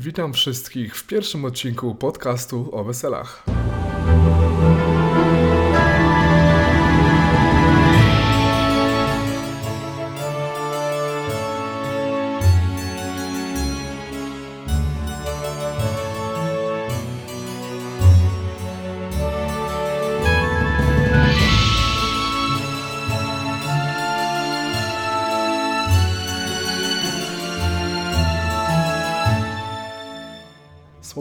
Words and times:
Witam 0.00 0.32
wszystkich 0.32 0.96
w 0.96 1.06
pierwszym 1.06 1.44
odcinku 1.44 1.94
podcastu 1.94 2.68
o 2.72 2.84
weselach. 2.84 3.44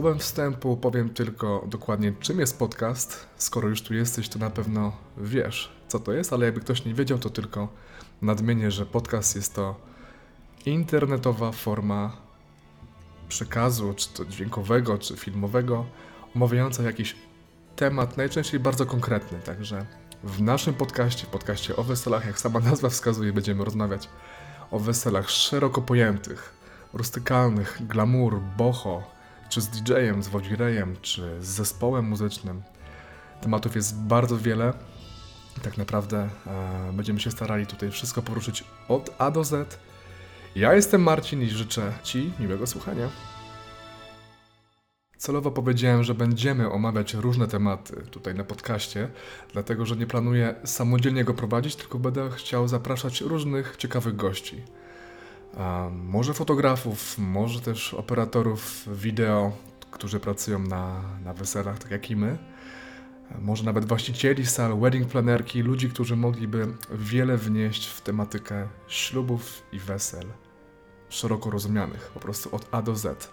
Słowem 0.08 0.20
wstępu 0.20 0.78
powiem 0.78 1.10
tylko 1.10 1.66
dokładnie, 1.68 2.14
czym 2.20 2.40
jest 2.40 2.60
podcast. 2.60 3.28
Skoro 3.38 3.68
już 3.68 3.82
tu 3.82 3.94
jesteś, 3.94 4.30
to 4.30 4.40
na 4.40 4.50
pewno 4.50 4.92
wiesz, 5.18 5.72
co 5.88 6.00
to 6.00 6.14
jest, 6.14 6.34
ale 6.34 6.46
jakby 6.46 6.62
ktoś 6.62 6.86
nie 6.86 6.94
wiedział, 6.94 7.18
to 7.18 7.30
tylko 7.30 7.68
nadmienię, 8.22 8.72
że 8.72 8.86
podcast 8.86 9.36
jest 9.36 9.56
to 9.56 9.76
internetowa 10.66 11.52
forma 11.52 12.18
przekazu, 13.30 13.94
czy 13.94 14.10
to 14.10 14.26
dźwiękowego, 14.26 14.98
czy 14.98 15.18
filmowego, 15.18 15.86
omawiająca 16.36 16.84
jakiś 16.84 17.16
temat, 17.76 18.18
najczęściej 18.18 18.60
bardzo 18.60 18.86
konkretny. 18.86 19.40
Także 19.40 19.86
w 20.24 20.42
naszym 20.42 20.74
podcaście, 20.74 21.28
podcaście 21.32 21.76
o 21.76 21.84
weselach, 21.84 22.26
jak 22.26 22.40
sama 22.40 22.60
nazwa 22.60 22.90
wskazuje, 22.90 23.34
będziemy 23.34 23.66
rozmawiać 23.66 24.10
o 24.72 24.80
weselach 24.80 25.30
szeroko 25.30 25.82
pojętych, 25.82 26.54
rustykalnych, 26.94 27.78
glamour, 27.88 28.42
boho, 28.58 29.17
czy 29.50 29.62
z 29.62 29.68
DJ-em, 29.70 30.24
z 30.24 30.28
wodzirejem, 30.28 30.96
czy 31.02 31.42
z 31.42 31.48
zespołem 31.48 32.06
muzycznym. 32.06 32.64
Tematów 33.42 33.76
jest 33.76 34.00
bardzo 34.00 34.38
wiele. 34.38 34.74
Tak 35.64 35.78
naprawdę 35.78 36.30
e, 36.48 36.94
będziemy 36.94 37.20
się 37.20 37.32
starali 37.32 37.68
tutaj 37.68 37.92
wszystko 37.92 38.22
poruszyć 38.22 38.64
od 38.88 39.16
A 39.18 39.32
do 39.32 39.44
Z. 39.44 39.80
Ja 40.56 40.74
jestem 40.74 41.04
Marcin 41.04 41.42
i 41.42 41.50
życzę 41.50 41.94
Ci 42.04 42.34
miłego 42.40 42.68
słuchania. 42.68 43.10
Celowo 45.18 45.52
powiedziałem, 45.52 46.04
że 46.04 46.14
będziemy 46.14 46.72
omawiać 46.72 47.14
różne 47.14 47.48
tematy 47.48 47.96
tutaj 48.12 48.36
na 48.36 48.44
podcaście, 48.44 49.10
dlatego 49.54 49.86
że 49.86 49.96
nie 49.96 50.08
planuję 50.08 50.56
samodzielnie 50.64 51.24
go 51.24 51.34
prowadzić, 51.34 51.76
tylko 51.76 52.00
będę 52.00 52.30
chciał 52.32 52.68
zapraszać 52.68 53.22
różnych 53.22 53.76
ciekawych 53.78 54.16
gości 54.16 54.64
może 55.92 56.34
fotografów, 56.34 57.18
może 57.18 57.62
też 57.62 57.94
operatorów 57.94 58.88
wideo, 58.98 59.52
którzy 59.92 60.20
pracują 60.20 60.60
na, 60.60 61.02
na 61.24 61.34
weselach, 61.34 61.80
tak 61.80 61.92
jak 61.92 62.12
i 62.12 62.16
my. 62.16 62.38
Może 63.40 63.64
nawet 63.64 63.86
właścicieli 63.86 64.46
sal, 64.46 64.80
wedding 64.80 65.08
planerki, 65.08 65.62
ludzi, 65.62 65.90
którzy 65.90 66.16
mogliby 66.16 66.68
wiele 66.92 67.38
wnieść 67.38 67.88
w 67.88 68.02
tematykę 68.02 68.68
ślubów 68.88 69.64
i 69.72 69.80
wesel, 69.80 70.26
szeroko 71.10 71.50
rozumianych, 71.50 72.12
po 72.14 72.20
prostu 72.20 72.56
od 72.56 72.68
A 72.72 72.82
do 72.82 72.96
Z. 72.96 73.32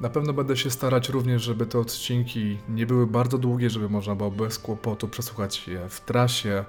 Na 0.00 0.08
pewno 0.08 0.32
będę 0.32 0.56
się 0.56 0.70
starać 0.70 1.08
również, 1.08 1.42
żeby 1.42 1.66
te 1.66 1.78
odcinki 1.78 2.58
nie 2.68 2.86
były 2.86 3.06
bardzo 3.06 3.38
długie, 3.38 3.70
żeby 3.70 3.88
można 3.88 4.14
było 4.14 4.30
bez 4.30 4.58
kłopotu 4.58 5.08
przesłuchać 5.08 5.68
je 5.68 5.88
w 5.88 6.00
trasie, 6.00 6.64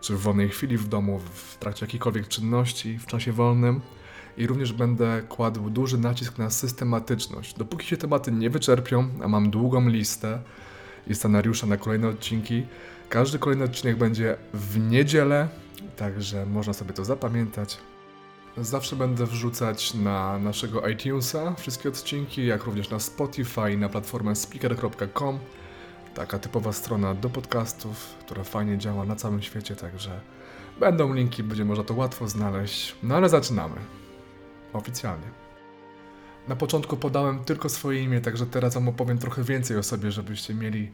czy 0.00 0.16
w 0.16 0.20
wolnej 0.20 0.48
chwili 0.48 0.78
w 0.78 0.88
domu, 0.88 1.20
w 1.34 1.56
trakcie 1.58 1.86
jakiejkolwiek 1.86 2.28
czynności, 2.28 2.98
w 2.98 3.06
czasie 3.06 3.32
wolnym 3.32 3.80
i 4.36 4.46
również 4.46 4.72
będę 4.72 5.22
kładł 5.28 5.70
duży 5.70 5.98
nacisk 5.98 6.38
na 6.38 6.50
systematyczność. 6.50 7.54
Dopóki 7.54 7.86
się 7.86 7.96
tematy 7.96 8.32
nie 8.32 8.50
wyczerpią, 8.50 9.08
a 9.22 9.28
mam 9.28 9.50
długą 9.50 9.88
listę 9.88 10.40
i 11.06 11.14
scenariusze 11.14 11.66
na 11.66 11.76
kolejne 11.76 12.08
odcinki, 12.08 12.66
każdy 13.08 13.38
kolejny 13.38 13.64
odcinek 13.64 13.96
będzie 13.96 14.36
w 14.54 14.90
niedzielę, 14.90 15.48
także 15.96 16.46
można 16.46 16.72
sobie 16.72 16.92
to 16.92 17.04
zapamiętać. 17.04 17.78
Zawsze 18.56 18.96
będę 18.96 19.26
wrzucać 19.26 19.94
na 19.94 20.38
naszego 20.38 20.88
iTunesa 20.88 21.54
wszystkie 21.54 21.88
odcinki, 21.88 22.46
jak 22.46 22.64
również 22.64 22.90
na 22.90 22.98
Spotify, 22.98 23.76
na 23.76 23.88
platformę 23.88 24.36
speaker.com. 24.36 25.38
Taka 26.14 26.38
typowa 26.38 26.72
strona 26.72 27.14
do 27.14 27.30
podcastów, 27.30 28.14
która 28.20 28.44
fajnie 28.44 28.78
działa 28.78 29.04
na 29.04 29.16
całym 29.16 29.42
świecie, 29.42 29.76
także 29.76 30.20
będą 30.80 31.14
linki, 31.14 31.42
będzie 31.42 31.64
można 31.64 31.84
to 31.84 31.94
łatwo 31.94 32.28
znaleźć. 32.28 32.96
No 33.02 33.16
ale 33.16 33.28
zaczynamy 33.28 33.74
oficjalnie. 34.72 35.26
Na 36.48 36.56
początku 36.56 36.96
podałem 36.96 37.44
tylko 37.44 37.68
swoje 37.68 38.02
imię, 38.02 38.20
także 38.20 38.46
teraz 38.46 38.74
wam 38.74 38.88
opowiem 38.88 39.18
trochę 39.18 39.42
więcej 39.42 39.76
o 39.76 39.82
sobie, 39.82 40.10
żebyście 40.10 40.54
mieli 40.54 40.92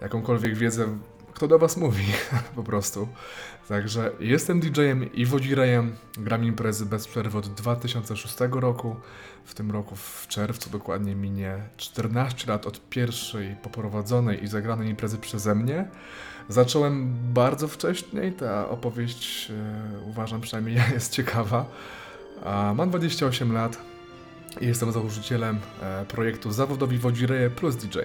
jakąkolwiek 0.00 0.54
wiedzę, 0.54 0.98
kto 1.34 1.48
do 1.48 1.58
was 1.58 1.76
mówi, 1.76 2.04
po 2.56 2.62
prostu. 2.62 3.08
Także 3.68 4.10
jestem 4.20 4.60
DJ-em 4.60 5.12
i 5.12 5.26
wodzirejem, 5.26 5.96
gram 6.18 6.44
imprezy 6.44 6.86
bez 6.86 7.08
przerwy 7.08 7.38
od 7.38 7.48
2006 7.48 8.36
roku. 8.50 8.96
W 9.44 9.54
tym 9.54 9.70
roku 9.70 9.96
w 9.96 10.26
czerwcu 10.28 10.70
dokładnie 10.70 11.14
minie 11.14 11.58
14 11.76 12.50
lat 12.50 12.66
od 12.66 12.88
pierwszej 12.88 13.56
poprowadzonej 13.62 14.44
i 14.44 14.46
zagranej 14.46 14.88
imprezy 14.88 15.18
przeze 15.18 15.54
mnie. 15.54 15.88
Zacząłem 16.48 17.14
bardzo 17.34 17.68
wcześnie 17.68 18.26
i 18.26 18.32
ta 18.32 18.68
opowieść, 18.68 19.48
yy, 19.48 19.56
uważam 20.10 20.40
przynajmniej 20.40 20.76
jest 20.94 21.12
ciekawa. 21.12 21.66
Mam 22.74 22.90
28 22.90 23.52
lat 23.52 23.78
i 24.60 24.66
jestem 24.66 24.92
założycielem 24.92 25.58
e, 25.82 26.04
projektu 26.04 26.52
Zawodowi 26.52 26.98
Wodzireje 26.98 27.50
plus 27.50 27.76
DJ. 27.76 27.98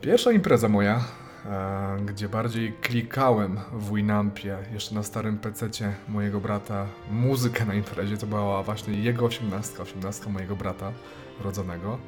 Pierwsza 0.00 0.32
impreza 0.32 0.68
moja, 0.68 1.00
e, 1.46 1.96
gdzie 2.06 2.28
bardziej 2.28 2.72
klikałem 2.72 3.60
w 3.72 3.94
Winampie, 3.94 4.58
jeszcze 4.72 4.94
na 4.94 5.02
starym 5.02 5.38
pececie 5.38 5.94
mojego 6.08 6.40
brata, 6.40 6.86
muzykę 7.10 7.64
na 7.64 7.74
imprezie, 7.74 8.16
to 8.16 8.26
była 8.26 8.62
właśnie 8.62 8.94
jego 8.94 9.26
osiemnastka, 9.26 9.82
osiemnastka 9.82 10.30
mojego 10.30 10.56
brata 10.56 10.92
rodzonego. 11.44 11.98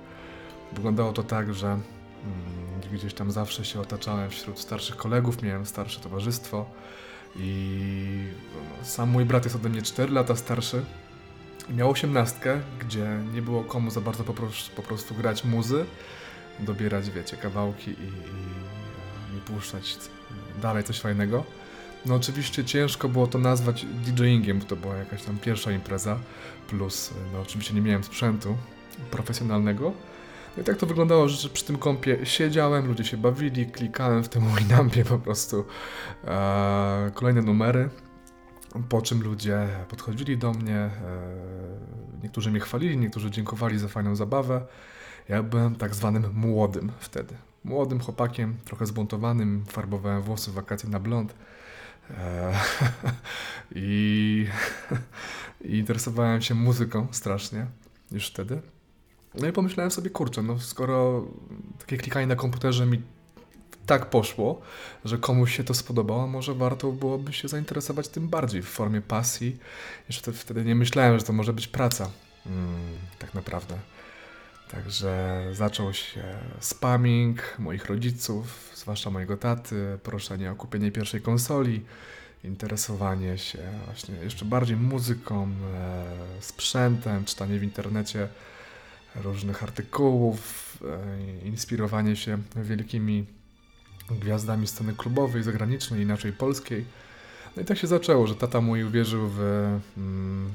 Wyglądało 0.73 1.13
to 1.13 1.23
tak, 1.23 1.55
że 1.55 1.67
mm, 1.69 1.83
gdzieś 2.93 3.15
tam 3.15 3.31
zawsze 3.31 3.65
się 3.65 3.81
otaczałem 3.81 4.31
wśród 4.31 4.59
starszych 4.59 4.97
kolegów, 4.97 5.43
miałem 5.43 5.67
starsze 5.67 6.01
towarzystwo, 6.01 6.67
i 7.37 8.27
sam 8.83 9.09
mój 9.09 9.25
brat 9.25 9.45
jest 9.45 9.57
ode 9.57 9.69
mnie 9.69 9.83
4 9.83 10.13
lata 10.13 10.37
starszy. 10.37 10.85
Miał 11.71 11.91
osiemnastkę, 11.91 12.61
gdzie 12.81 13.19
nie 13.35 13.43
było 13.43 13.65
komu 13.65 13.91
za 13.91 14.01
bardzo 14.01 14.25
po 14.25 14.35
prostu, 14.35 14.77
po 14.77 14.83
prostu 14.83 15.15
grać 15.15 15.45
muzy, 15.45 15.85
dobierać, 16.59 17.11
wiecie, 17.11 17.37
kawałki 17.37 17.91
i, 17.91 17.95
i, 17.95 19.37
i 19.37 19.41
puszczać 19.41 19.99
dalej 20.63 20.85
coś 20.85 21.01
fajnego. 21.01 21.45
No 22.07 22.15
oczywiście 22.15 22.65
ciężko 22.65 23.09
było 23.09 23.27
to 23.27 23.39
nazwać 23.39 23.87
DJingiem, 24.07 24.59
bo 24.59 24.65
to 24.65 24.77
była 24.77 24.97
jakaś 24.97 25.23
tam 25.23 25.39
pierwsza 25.39 25.73
impreza, 25.73 26.19
plus 26.69 27.15
no 27.33 27.41
oczywiście 27.41 27.75
nie 27.75 27.81
miałem 27.81 28.05
sprzętu 28.05 28.57
profesjonalnego, 29.11 29.93
no 30.57 30.63
i 30.63 30.67
tak 30.67 30.77
to 30.77 30.87
wyglądało, 30.87 31.29
że 31.29 31.49
przy 31.49 31.65
tym 31.65 31.79
kompie 31.79 32.27
siedziałem, 32.27 32.87
ludzie 32.87 33.05
się 33.05 33.17
bawili, 33.17 33.67
klikałem 33.67 34.25
w 34.25 34.29
tym 34.29 34.43
Winampie 34.59 35.05
po 35.05 35.19
prostu 35.19 35.65
e, 36.25 37.11
kolejne 37.15 37.43
numery, 37.43 37.89
po 38.89 39.03
czym 39.03 39.23
ludzie 39.23 39.69
podchodzili 39.89 40.39
do 40.39 40.53
mnie, 40.53 40.77
e, 40.77 40.91
niektórzy 42.23 42.51
mnie 42.51 42.61
chwalili, 42.61 42.97
niektórzy 42.97 43.31
dziękowali 43.31 43.79
za 43.79 43.89
fajną 43.89 44.17
zabawę. 44.17 44.67
Ja 45.29 45.43
byłem 45.43 45.77
tak 45.77 45.95
zwanym 45.95 46.31
młodym 46.35 46.93
wtedy. 46.99 47.35
Młodym 47.65 48.01
chłopakiem, 48.01 48.57
trochę 48.65 48.87
zbuntowanym, 48.87 49.65
farbowałem 49.69 50.23
włosy 50.23 50.51
w 50.51 50.55
wakacje 50.55 50.91
na 50.91 51.01
blond. 51.01 51.35
E, 52.11 52.53
I, 53.75 54.47
I 55.65 55.77
interesowałem 55.79 56.43
się 56.43 56.55
muzyką 56.55 57.07
strasznie 57.11 57.67
już 58.13 58.27
wtedy. 58.27 58.63
No 59.35 59.49
i 59.49 59.53
pomyślałem 59.53 59.91
sobie, 59.91 60.11
kurczę, 60.11 60.43
no 60.43 60.59
skoro 60.59 61.25
takie 61.79 61.97
klikanie 61.97 62.27
na 62.27 62.37
komputerze 62.37 62.87
mi 62.87 63.03
tak 63.87 64.11
poszło, 64.11 64.61
że 65.05 65.19
komuś 65.19 65.57
się 65.57 65.65
to 65.65 65.75
spodobało, 65.75 66.27
może 66.27 66.55
warto 66.55 66.93
byłoby 66.93 67.33
się 67.33 67.49
zainteresować 67.49 68.09
tym 68.09 68.29
bardziej 68.29 68.63
w 68.63 68.69
formie 68.69 69.01
pasji. 69.01 69.57
Jeszcze 70.09 70.33
wtedy 70.33 70.65
nie 70.65 70.75
myślałem, 70.75 71.19
że 71.19 71.25
to 71.25 71.33
może 71.33 71.53
być 71.53 71.69
praca. 71.69 72.11
Hmm, 72.45 72.99
tak 73.19 73.35
naprawdę. 73.35 73.79
Także 74.71 75.43
zaczął 75.53 75.93
się 75.93 76.23
spamming 76.61 77.59
moich 77.59 77.87
rodziców, 77.87 78.71
zwłaszcza 78.75 79.11
mojego 79.11 79.37
taty, 79.37 79.99
proszenie 80.03 80.51
o 80.51 80.55
kupienie 80.55 80.93
pierwszej 80.93 81.21
konsoli, 81.21 81.85
interesowanie 82.45 83.39
się 83.39 83.59
właśnie 83.85 84.15
jeszcze 84.15 84.45
bardziej 84.45 84.77
muzyką, 84.77 85.49
e, 85.75 86.05
sprzętem, 86.41 87.25
czytanie 87.25 87.59
w 87.59 87.63
internecie 87.63 88.29
różnych 89.15 89.63
artykułów, 89.63 90.79
e, 91.43 91.47
inspirowanie 91.47 92.17
się 92.17 92.39
wielkimi 92.57 93.27
gwiazdami 94.11 94.67
sceny 94.67 94.95
klubowej, 94.95 95.43
zagranicznej, 95.43 96.03
inaczej 96.03 96.33
polskiej. 96.33 96.85
No 97.57 97.63
i 97.63 97.65
tak 97.65 97.79
się 97.79 97.87
zaczęło, 97.87 98.27
że 98.27 98.35
tata 98.35 98.61
mój 98.61 98.85
uwierzył 98.85 99.29
w, 99.29 99.41
mm, 99.97 100.53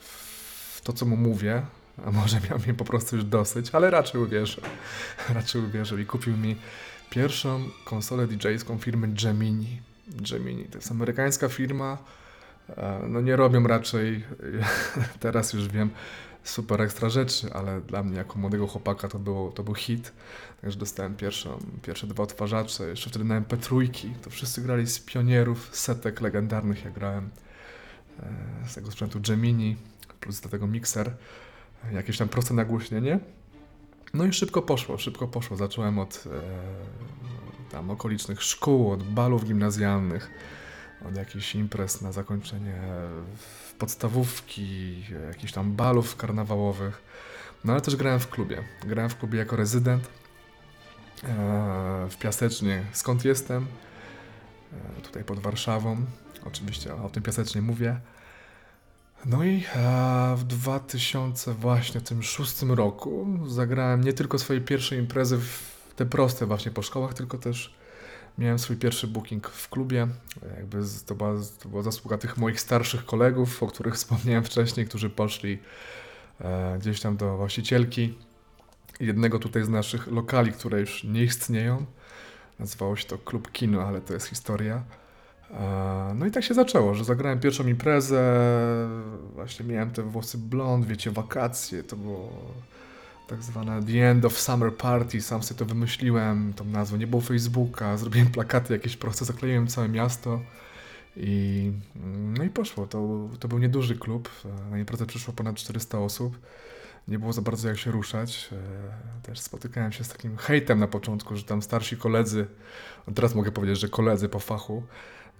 w 0.00 0.80
to, 0.84 0.92
co 0.92 1.06
mu 1.06 1.16
mówię, 1.16 1.62
a 2.06 2.10
może 2.10 2.40
miał 2.50 2.58
mnie 2.58 2.74
po 2.74 2.84
prostu 2.84 3.16
już 3.16 3.24
dosyć, 3.24 3.70
ale 3.72 3.90
raczej 3.90 4.20
uwierzył. 4.20 4.64
Raczej 5.34 5.62
uwierzył 5.62 5.98
i 5.98 6.06
kupił 6.06 6.36
mi 6.36 6.56
pierwszą 7.10 7.68
konsolę 7.84 8.26
DJ-ską 8.26 8.78
firmy 8.78 9.08
Gemini. 9.08 9.80
Gemini 10.08 10.64
to 10.64 10.78
jest 10.78 10.90
amerykańska 10.90 11.48
firma, 11.48 11.98
e, 12.68 13.00
no 13.08 13.20
nie 13.20 13.36
robią 13.36 13.66
raczej, 13.66 14.24
teraz 15.20 15.52
już 15.52 15.68
wiem, 15.68 15.90
super 16.48 16.82
ekstra 16.82 17.08
rzeczy, 17.08 17.52
ale 17.52 17.80
dla 17.80 18.02
mnie 18.02 18.16
jako 18.16 18.38
młodego 18.38 18.66
chłopaka 18.66 19.08
to, 19.08 19.18
było, 19.18 19.52
to 19.52 19.62
był 19.62 19.74
hit. 19.74 20.12
Także 20.60 20.78
dostałem 20.78 21.16
pierwszą, 21.16 21.58
pierwsze 21.82 22.06
dwa 22.06 22.22
odtwarzacze, 22.22 22.88
jeszcze 22.88 23.10
wtedy 23.10 23.24
na 23.24 23.40
MP3. 23.40 23.88
To 24.22 24.30
wszyscy 24.30 24.62
grali 24.62 24.86
z 24.86 25.00
pionierów, 25.00 25.68
setek 25.72 26.20
legendarnych. 26.20 26.84
Ja 26.84 26.90
grałem 26.90 27.30
e, 28.22 28.68
z 28.68 28.74
tego 28.74 28.90
sprzętu 28.90 29.20
Gemini, 29.20 29.76
plus 30.20 30.40
do 30.40 30.48
tego 30.48 30.66
mikser, 30.66 31.12
jakieś 31.92 32.18
tam 32.18 32.28
proste 32.28 32.54
nagłośnienie. 32.54 33.20
No 34.14 34.24
i 34.24 34.32
szybko 34.32 34.62
poszło, 34.62 34.98
szybko 34.98 35.28
poszło. 35.28 35.56
Zacząłem 35.56 35.98
od 35.98 36.24
e, 36.26 37.72
tam 37.72 37.90
okolicznych 37.90 38.42
szkół, 38.42 38.90
od 38.90 39.02
balów 39.02 39.44
gimnazjalnych, 39.44 40.30
od 41.04 41.16
jakichś 41.16 41.54
imprez 41.54 42.02
na 42.02 42.12
zakończenie 42.12 42.74
podstawówki, 43.78 45.02
jakichś 45.28 45.52
tam 45.52 45.72
balów 45.72 46.16
karnawałowych. 46.16 47.02
No 47.64 47.72
ale 47.72 47.82
też 47.82 47.96
grałem 47.96 48.20
w 48.20 48.28
klubie. 48.28 48.64
Grałem 48.86 49.10
w 49.10 49.16
klubie 49.16 49.38
jako 49.38 49.56
rezydent 49.56 50.04
e, 50.04 50.08
w 52.10 52.16
Piasecznie. 52.18 52.84
Skąd 52.92 53.24
jestem? 53.24 53.66
E, 54.98 55.00
tutaj 55.00 55.24
pod 55.24 55.38
Warszawą. 55.38 55.96
Oczywiście 56.44 56.94
o 56.94 57.08
tym 57.08 57.22
Piasecznie 57.22 57.62
mówię. 57.62 58.00
No 59.24 59.44
i 59.44 59.64
e, 59.74 60.34
w 60.36 60.44
2006 60.44 62.62
roku 62.62 63.26
zagrałem 63.46 64.04
nie 64.04 64.12
tylko 64.12 64.38
swoje 64.38 64.60
pierwsze 64.60 64.96
imprezy 64.96 65.38
w 65.38 65.76
te 65.96 66.06
proste 66.06 66.46
właśnie 66.46 66.72
po 66.72 66.82
szkołach, 66.82 67.14
tylko 67.14 67.38
też 67.38 67.74
miałem 68.38 68.58
swój 68.58 68.76
pierwszy 68.76 69.06
booking 69.06 69.48
w 69.48 69.68
klubie. 69.68 70.08
Jakby 70.56 70.78
to 71.06 71.14
była, 71.14 71.34
to 71.62 71.68
była 71.68 71.82
zasługa 71.82 72.18
tych 72.18 72.36
moich 72.36 72.60
starszych 72.60 73.04
kolegów, 73.04 73.62
o 73.62 73.66
których 73.66 73.94
wspomniałem 74.04 74.44
wcześniej, 74.44 74.86
którzy 74.86 75.10
poszli 75.10 75.58
e, 76.40 76.78
gdzieś 76.78 77.00
tam 77.00 77.16
do 77.16 77.36
właścicielki 77.36 78.18
jednego 79.00 79.38
tutaj 79.38 79.64
z 79.64 79.68
naszych 79.68 80.06
lokali, 80.06 80.52
które 80.52 80.80
już 80.80 81.04
nie 81.04 81.22
istnieją. 81.22 81.86
Nazywało 82.58 82.96
się 82.96 83.04
to 83.04 83.18
Klub 83.18 83.52
Kino, 83.52 83.82
ale 83.82 84.00
to 84.00 84.14
jest 84.14 84.26
historia. 84.26 84.82
E, 85.50 86.12
no 86.14 86.26
i 86.26 86.30
tak 86.30 86.44
się 86.44 86.54
zaczęło, 86.54 86.94
że 86.94 87.04
zagrałem 87.04 87.40
pierwszą 87.40 87.66
imprezę, 87.66 88.38
właśnie 89.34 89.66
miałem 89.66 89.90
te 89.90 90.02
włosy 90.02 90.38
blond, 90.38 90.86
wiecie, 90.86 91.10
wakacje, 91.10 91.82
to 91.82 91.96
było 91.96 92.30
tak 93.26 93.42
zwane 93.42 93.82
The 93.82 94.10
End 94.10 94.24
of 94.24 94.40
Summer 94.40 94.76
Party, 94.76 95.22
sam 95.22 95.42
sobie 95.42 95.58
to 95.58 95.64
wymyśliłem, 95.64 96.52
tą 96.56 96.64
nazwę, 96.64 96.98
nie 96.98 97.06
było 97.06 97.22
Facebooka, 97.22 97.96
zrobiłem 97.96 98.28
plakaty 98.28 98.72
jakieś 98.72 98.96
proste, 98.96 99.24
zakleiłem 99.24 99.66
całe 99.66 99.88
miasto 99.88 100.40
i 101.16 101.72
no 102.36 102.44
i 102.44 102.48
poszło, 102.48 102.86
to, 102.86 103.28
to 103.40 103.48
był 103.48 103.58
nieduży 103.58 103.96
klub, 103.96 104.30
na 104.70 104.78
imprezę 104.78 105.06
przyszło 105.06 105.34
ponad 105.34 105.56
400 105.56 105.98
osób, 105.98 106.38
nie 107.08 107.18
było 107.18 107.32
za 107.32 107.42
bardzo 107.42 107.68
jak 107.68 107.78
się 107.78 107.90
ruszać, 107.90 108.48
e, 108.52 109.26
też 109.26 109.40
spotykałem 109.40 109.92
się 109.92 110.04
z 110.04 110.08
takim 110.08 110.36
hejtem 110.36 110.78
na 110.78 110.88
początku, 110.88 111.36
że 111.36 111.42
tam 111.42 111.62
starsi 111.62 111.96
koledzy, 111.96 112.46
teraz 113.14 113.34
mogę 113.34 113.52
powiedzieć, 113.52 113.78
że 113.78 113.88
koledzy 113.88 114.28
po 114.28 114.38
fachu, 114.38 114.82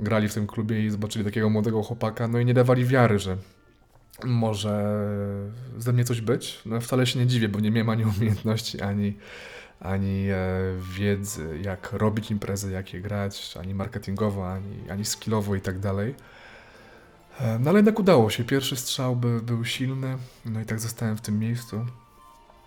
grali 0.01 0.29
w 0.29 0.35
tym 0.35 0.47
klubie 0.47 0.87
i 0.87 0.91
zobaczyli 0.91 1.25
takiego 1.25 1.51
młodego 1.51 1.83
chłopaka, 1.83 2.29
no 2.29 2.39
i 2.39 2.45
nie 2.45 2.55
dawali 2.55 2.85
wiary, 2.85 3.19
że 3.19 3.37
może 4.25 4.99
ze 5.79 5.93
mnie 5.93 6.05
coś 6.05 6.21
być. 6.21 6.61
No 6.67 6.81
wcale 6.81 7.07
się 7.07 7.19
nie 7.19 7.27
dziwię, 7.27 7.49
bo 7.49 7.61
nie 7.61 7.71
miałem 7.71 7.91
ani 7.91 8.05
umiejętności, 8.05 8.81
ani, 8.81 9.17
ani 9.81 10.29
e, 10.31 10.37
wiedzy, 10.99 11.59
jak 11.63 11.93
robić 11.93 12.31
imprezy, 12.31 12.73
jak 12.73 12.95
je 12.95 13.01
grać, 13.01 13.55
ani 13.61 13.75
marketingowo, 13.75 14.53
ani, 14.53 14.91
ani 14.91 15.05
skillowo 15.05 15.55
i 15.55 15.61
tak 15.61 15.79
dalej. 15.79 16.15
E, 17.41 17.59
no 17.59 17.71
ale 17.71 17.79
jednak 17.79 17.99
udało 17.99 18.31
się. 18.31 18.45
Pierwszy 18.45 18.77
strzał 18.77 19.17
by, 19.17 19.41
był 19.41 19.65
silny, 19.65 20.19
no 20.45 20.61
i 20.61 20.65
tak 20.65 20.81
zostałem 20.81 21.17
w 21.17 21.21
tym 21.21 21.39
miejscu 21.39 21.87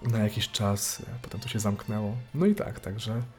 na 0.02 0.20
jakiś 0.20 0.50
czas, 0.50 1.02
potem 1.22 1.40
to 1.40 1.50
się 1.50 1.60
zamknęło. 1.60 2.18
No 2.34 2.46
i 2.46 2.56
tak, 2.56 2.80
także 2.80 3.22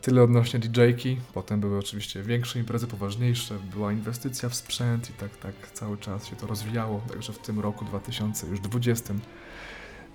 tyle 0.00 0.22
odnośnie 0.22 0.60
DJ-ki, 0.60 1.20
potem 1.34 1.60
były 1.60 1.78
oczywiście 1.78 2.22
większe 2.22 2.58
imprezy, 2.58 2.86
poważniejsze, 2.86 3.54
była 3.72 3.92
inwestycja 3.92 4.48
w 4.48 4.54
sprzęt 4.54 5.10
i 5.10 5.12
tak, 5.12 5.36
tak 5.36 5.54
cały 5.72 5.98
czas 5.98 6.26
się 6.26 6.36
to 6.36 6.46
rozwijało, 6.46 7.02
także 7.08 7.32
w 7.32 7.38
tym 7.38 7.60
roku 7.60 7.84
2020 7.84 9.14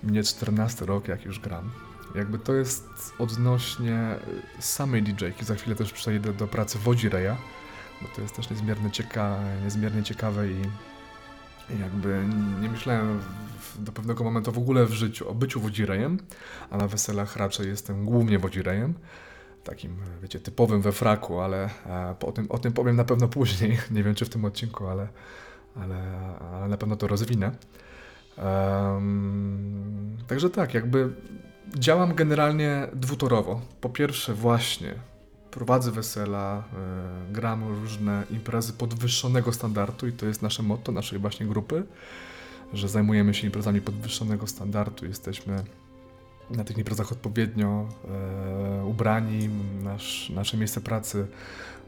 mnie 0.02 0.22
14 0.22 0.86
rok 0.86 1.08
jak 1.08 1.24
już 1.24 1.40
gram. 1.40 1.70
Jakby 2.14 2.38
to 2.38 2.54
jest 2.54 2.88
odnośnie 3.18 4.16
samej 4.58 5.02
DJ-ki, 5.02 5.44
za 5.44 5.54
chwilę 5.54 5.76
też 5.76 5.92
przejdę 5.92 6.32
do 6.32 6.48
pracy 6.48 6.78
wodzireja, 6.78 7.36
bo 8.02 8.08
to 8.08 8.22
jest 8.22 8.36
też 8.36 8.50
niezmiernie, 8.50 8.90
cieka 8.90 9.38
niezmiernie 9.64 10.02
ciekawe 10.02 10.48
i 10.48 10.62
jakby 11.80 12.24
nie 12.60 12.68
myślałem 12.68 13.20
do 13.78 13.92
pewnego 13.92 14.24
momentu 14.24 14.52
w 14.52 14.58
ogóle 14.58 14.86
w 14.86 14.92
życiu 14.92 15.28
o 15.28 15.34
byciu 15.34 15.60
wodzirejem, 15.60 16.18
a 16.70 16.76
na 16.76 16.88
weselach 16.88 17.36
raczej 17.36 17.68
jestem 17.68 18.04
głównie 18.04 18.38
wodzirejem 18.38 18.94
takim, 19.64 19.96
wiecie, 20.22 20.40
typowym 20.40 20.82
we 20.82 20.92
fraku, 20.92 21.40
ale 21.40 21.70
e, 21.86 22.14
o, 22.26 22.32
tym, 22.32 22.46
o 22.50 22.58
tym 22.58 22.72
powiem 22.72 22.96
na 22.96 23.04
pewno 23.04 23.28
później. 23.28 23.78
Nie 23.90 24.02
wiem, 24.02 24.14
czy 24.14 24.24
w 24.24 24.28
tym 24.28 24.44
odcinku, 24.44 24.86
ale, 24.86 25.08
ale, 25.76 25.96
ale 26.52 26.68
na 26.68 26.76
pewno 26.76 26.96
to 26.96 27.06
rozwinę. 27.06 27.50
Um, 28.38 30.16
także 30.26 30.50
tak, 30.50 30.74
jakby 30.74 31.08
działam 31.74 32.14
generalnie 32.14 32.88
dwutorowo. 32.92 33.60
Po 33.80 33.88
pierwsze, 33.88 34.34
właśnie 34.34 34.94
prowadzę 35.50 35.90
wesela, 35.90 36.64
y, 37.28 37.32
gram 37.32 37.68
różne 37.68 38.24
imprezy 38.30 38.72
podwyższonego 38.72 39.52
standardu 39.52 40.06
i 40.06 40.12
to 40.12 40.26
jest 40.26 40.42
nasze 40.42 40.62
motto 40.62 40.92
naszej 40.92 41.18
właśnie 41.18 41.46
grupy, 41.46 41.84
że 42.72 42.88
zajmujemy 42.88 43.34
się 43.34 43.46
imprezami 43.46 43.80
podwyższonego 43.80 44.46
standardu. 44.46 45.06
Jesteśmy 45.06 45.64
na 46.50 46.64
tych 46.64 46.78
imprezach 46.78 47.12
odpowiednio 47.12 47.88
e, 48.04 48.84
ubrani, 48.84 49.48
nasz, 49.82 50.30
nasze 50.30 50.56
miejsce 50.56 50.80
pracy 50.80 51.26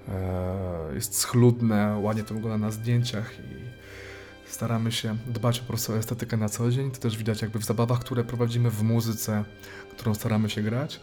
e, 0.09 0.95
jest 0.95 1.19
schludne, 1.19 1.99
ładnie 2.03 2.25
to 2.25 2.35
wygląda 2.35 2.59
na 2.59 2.71
zdjęciach 2.71 3.33
i 3.39 4.51
staramy 4.51 4.93
się 4.93 5.17
dbać 5.27 5.61
po 5.61 5.67
prostu 5.67 5.93
o 5.93 5.97
estetykę 5.97 6.37
na 6.37 6.49
co 6.49 6.71
dzień. 6.71 6.91
To 6.91 6.99
też 6.99 7.17
widać 7.17 7.43
jakby 7.43 7.59
w 7.59 7.65
zabawach, 7.65 8.01
które 8.01 8.25
prowadzimy, 8.25 8.71
w 8.71 8.83
muzyce, 8.83 9.45
którą 9.91 10.15
staramy 10.15 10.51
się 10.51 10.63
grać. 10.63 11.01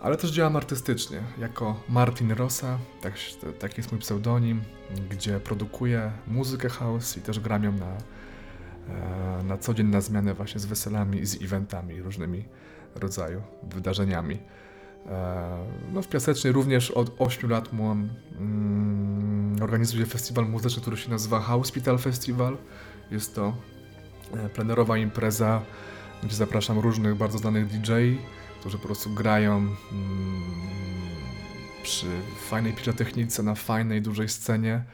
Ale 0.00 0.16
też 0.16 0.30
działam 0.30 0.56
artystycznie, 0.56 1.22
jako 1.38 1.82
Martin 1.88 2.32
Rosa, 2.32 2.78
tak, 3.00 3.14
tak 3.58 3.76
jest 3.76 3.92
mój 3.92 4.00
pseudonim, 4.00 4.62
gdzie 5.10 5.40
produkuję 5.40 6.12
muzykę 6.26 6.68
house 6.68 7.16
i 7.16 7.20
też 7.20 7.40
gram 7.40 7.64
ją 7.64 7.72
na, 7.72 7.96
e, 8.88 9.42
na 9.44 9.58
co 9.58 9.74
dzień 9.74 9.86
na 9.86 10.00
zmianę 10.00 10.34
właśnie 10.34 10.60
z 10.60 10.66
weselami 10.66 11.20
i 11.20 11.26
z 11.26 11.42
eventami 11.42 12.02
różnymi 12.02 12.44
rodzaju 12.98 13.42
wydarzeniami. 13.62 14.38
E, 15.06 15.64
no, 15.92 16.02
w 16.02 16.08
Piasecznej 16.08 16.52
również 16.52 16.90
od 16.90 17.10
8 17.18 17.50
lat 17.50 17.72
mam, 17.72 18.08
mm, 18.38 19.62
organizuję 19.62 20.06
festiwal 20.06 20.48
muzyczny, 20.48 20.82
który 20.82 20.96
się 20.96 21.10
nazywa 21.10 21.40
Hospital 21.40 21.98
Festival. 21.98 22.56
Jest 23.10 23.34
to 23.34 23.52
e, 24.34 24.48
plenerowa 24.48 24.98
impreza, 24.98 25.62
gdzie 26.22 26.36
zapraszam 26.36 26.78
różnych 26.78 27.14
bardzo 27.14 27.38
znanych 27.38 27.66
DJ, 27.66 27.92
którzy 28.60 28.78
po 28.78 28.86
prostu 28.86 29.10
grają 29.10 29.56
mm, 29.56 29.76
przy 31.82 32.06
fajnej 32.50 32.72
pirotechnice, 32.72 33.42
na 33.42 33.54
fajnej, 33.54 34.02
dużej 34.02 34.28
scenie. 34.28 34.84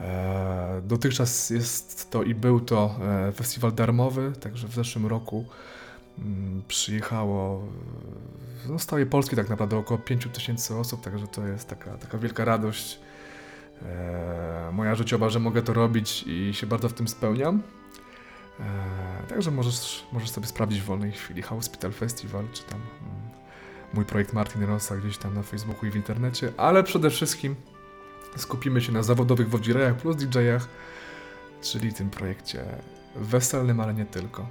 E, 0.00 0.82
dotychczas 0.84 1.50
jest 1.50 2.10
to 2.10 2.22
i 2.22 2.34
był 2.34 2.60
to 2.60 3.00
festiwal 3.34 3.72
darmowy, 3.72 4.32
także 4.40 4.68
w 4.68 4.74
zeszłym 4.74 5.06
roku 5.06 5.46
przyjechało 6.68 7.62
no, 8.68 8.78
z 8.78 8.86
Polski 9.10 9.36
tak 9.36 9.48
naprawdę 9.48 9.76
około 9.76 9.98
5 9.98 10.28
tysięcy 10.32 10.76
osób, 10.76 11.00
także 11.00 11.26
to 11.26 11.46
jest 11.46 11.68
taka, 11.68 11.96
taka 11.96 12.18
wielka 12.18 12.44
radość 12.44 13.00
e, 13.82 14.70
moja 14.72 14.94
życiowa, 14.94 15.28
że 15.28 15.38
mogę 15.38 15.62
to 15.62 15.72
robić 15.72 16.24
i 16.26 16.54
się 16.54 16.66
bardzo 16.66 16.88
w 16.88 16.92
tym 16.92 17.08
spełniam. 17.08 17.62
E, 18.60 19.26
także 19.28 19.50
możesz, 19.50 20.06
możesz 20.12 20.30
sobie 20.30 20.46
sprawdzić 20.46 20.80
w 20.80 20.84
wolnej 20.84 21.12
chwili 21.12 21.42
Hospital 21.42 21.92
Festival, 21.92 22.44
czy 22.52 22.62
tam 22.62 22.80
mm, 22.80 23.12
mój 23.94 24.04
projekt 24.04 24.32
Martin 24.32 24.62
Rossa 24.62 24.96
gdzieś 24.96 25.18
tam 25.18 25.34
na 25.34 25.42
Facebooku 25.42 25.86
i 25.86 25.90
w 25.90 25.96
internecie, 25.96 26.52
ale 26.56 26.82
przede 26.82 27.10
wszystkim 27.10 27.56
skupimy 28.36 28.80
się 28.80 28.92
na 28.92 29.02
zawodowych 29.02 29.48
wodzirejach 29.48 29.96
plus 29.96 30.16
DJ-ach, 30.16 30.68
czyli 31.62 31.92
tym 31.92 32.10
projekcie 32.10 32.64
weselnym, 33.16 33.80
ale 33.80 33.94
nie 33.94 34.06
tylko. 34.06 34.46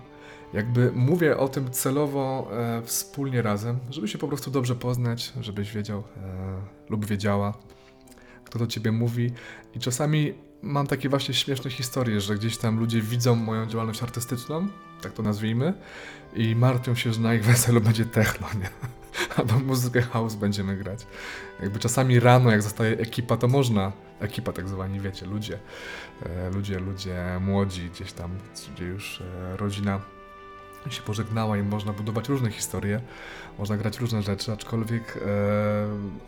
Jakby 0.54 0.92
mówię 0.96 1.38
o 1.38 1.48
tym 1.48 1.72
celowo 1.72 2.48
e, 2.52 2.82
wspólnie 2.82 3.42
razem, 3.42 3.80
żeby 3.90 4.08
się 4.08 4.18
po 4.18 4.28
prostu 4.28 4.52
dobrze 4.52 4.76
poznać, 4.76 5.34
żebyś 5.42 5.72
wiedział 5.72 6.00
e, 6.00 6.04
lub 6.90 7.06
wiedziała, 7.06 7.54
kto 8.46 8.60
do 8.60 8.68
ciebie 8.68 8.92
mówi. 8.92 9.32
I 9.76 9.80
czasami 9.80 10.34
mam 10.62 10.88
takie 10.88 11.10
właśnie 11.10 11.34
śmieszne 11.34 11.72
historie, 11.72 12.22
że 12.22 12.36
gdzieś 12.36 12.58
tam 12.58 12.80
ludzie 12.80 13.02
widzą 13.02 13.36
moją 13.36 13.66
działalność 13.66 14.04
artystyczną, 14.04 14.68
tak 15.02 15.14
to 15.14 15.24
nazwijmy, 15.24 15.74
i 16.34 16.56
martwią 16.56 16.96
się, 16.96 17.14
że 17.14 17.22
na 17.22 17.34
ich 17.34 17.46
weselu 17.46 17.82
będzie 17.82 18.06
techno, 18.06 18.48
nie? 18.60 18.70
Albo 19.38 19.60
muzykę 19.60 20.02
house 20.02 20.36
będziemy 20.36 20.78
grać. 20.78 21.08
Jakby 21.62 21.80
czasami 21.80 22.20
rano, 22.20 22.52
jak 22.52 22.62
zostaje 22.62 22.98
ekipa, 22.98 23.38
to 23.38 23.48
można, 23.48 23.92
ekipa 24.20 24.54
tak 24.54 24.70
zwani, 24.70 25.00
wiecie, 25.00 25.26
ludzie, 25.26 25.60
e, 26.26 26.50
ludzie, 26.50 26.80
ludzie 26.80 27.40
młodzi 27.42 27.90
gdzieś 27.90 28.12
tam, 28.14 28.32
gdzie 28.76 28.86
już 28.86 29.22
e, 29.22 29.58
rodzina 29.58 30.02
się 30.92 31.02
pożegnała 31.02 31.58
i 31.58 31.64
można 31.64 31.94
budować 31.94 32.30
różne 32.30 32.52
historie, 32.52 33.02
można 33.60 33.78
grać 33.78 34.00
różne 34.00 34.24
rzeczy, 34.24 34.52
aczkolwiek 34.52 35.18
e, 35.18 35.22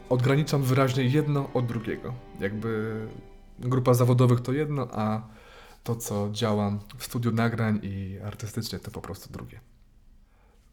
odgraniczam 0.10 0.64
wyraźnie 0.64 1.04
jedno 1.04 1.50
od 1.54 1.66
drugiego. 1.66 2.14
Jakby 2.40 3.02
grupa 3.60 3.94
zawodowych 3.94 4.42
to 4.42 4.54
jedno, 4.54 4.88
a 4.92 5.22
to, 5.84 5.96
co 5.96 6.30
działam 6.32 6.80
w 6.98 7.04
studiu 7.04 7.32
nagrań 7.32 7.80
i 7.84 8.20
artystycznie, 8.26 8.80
to 8.80 8.92
po 8.92 9.02
prostu 9.02 9.34
drugie. 9.34 9.60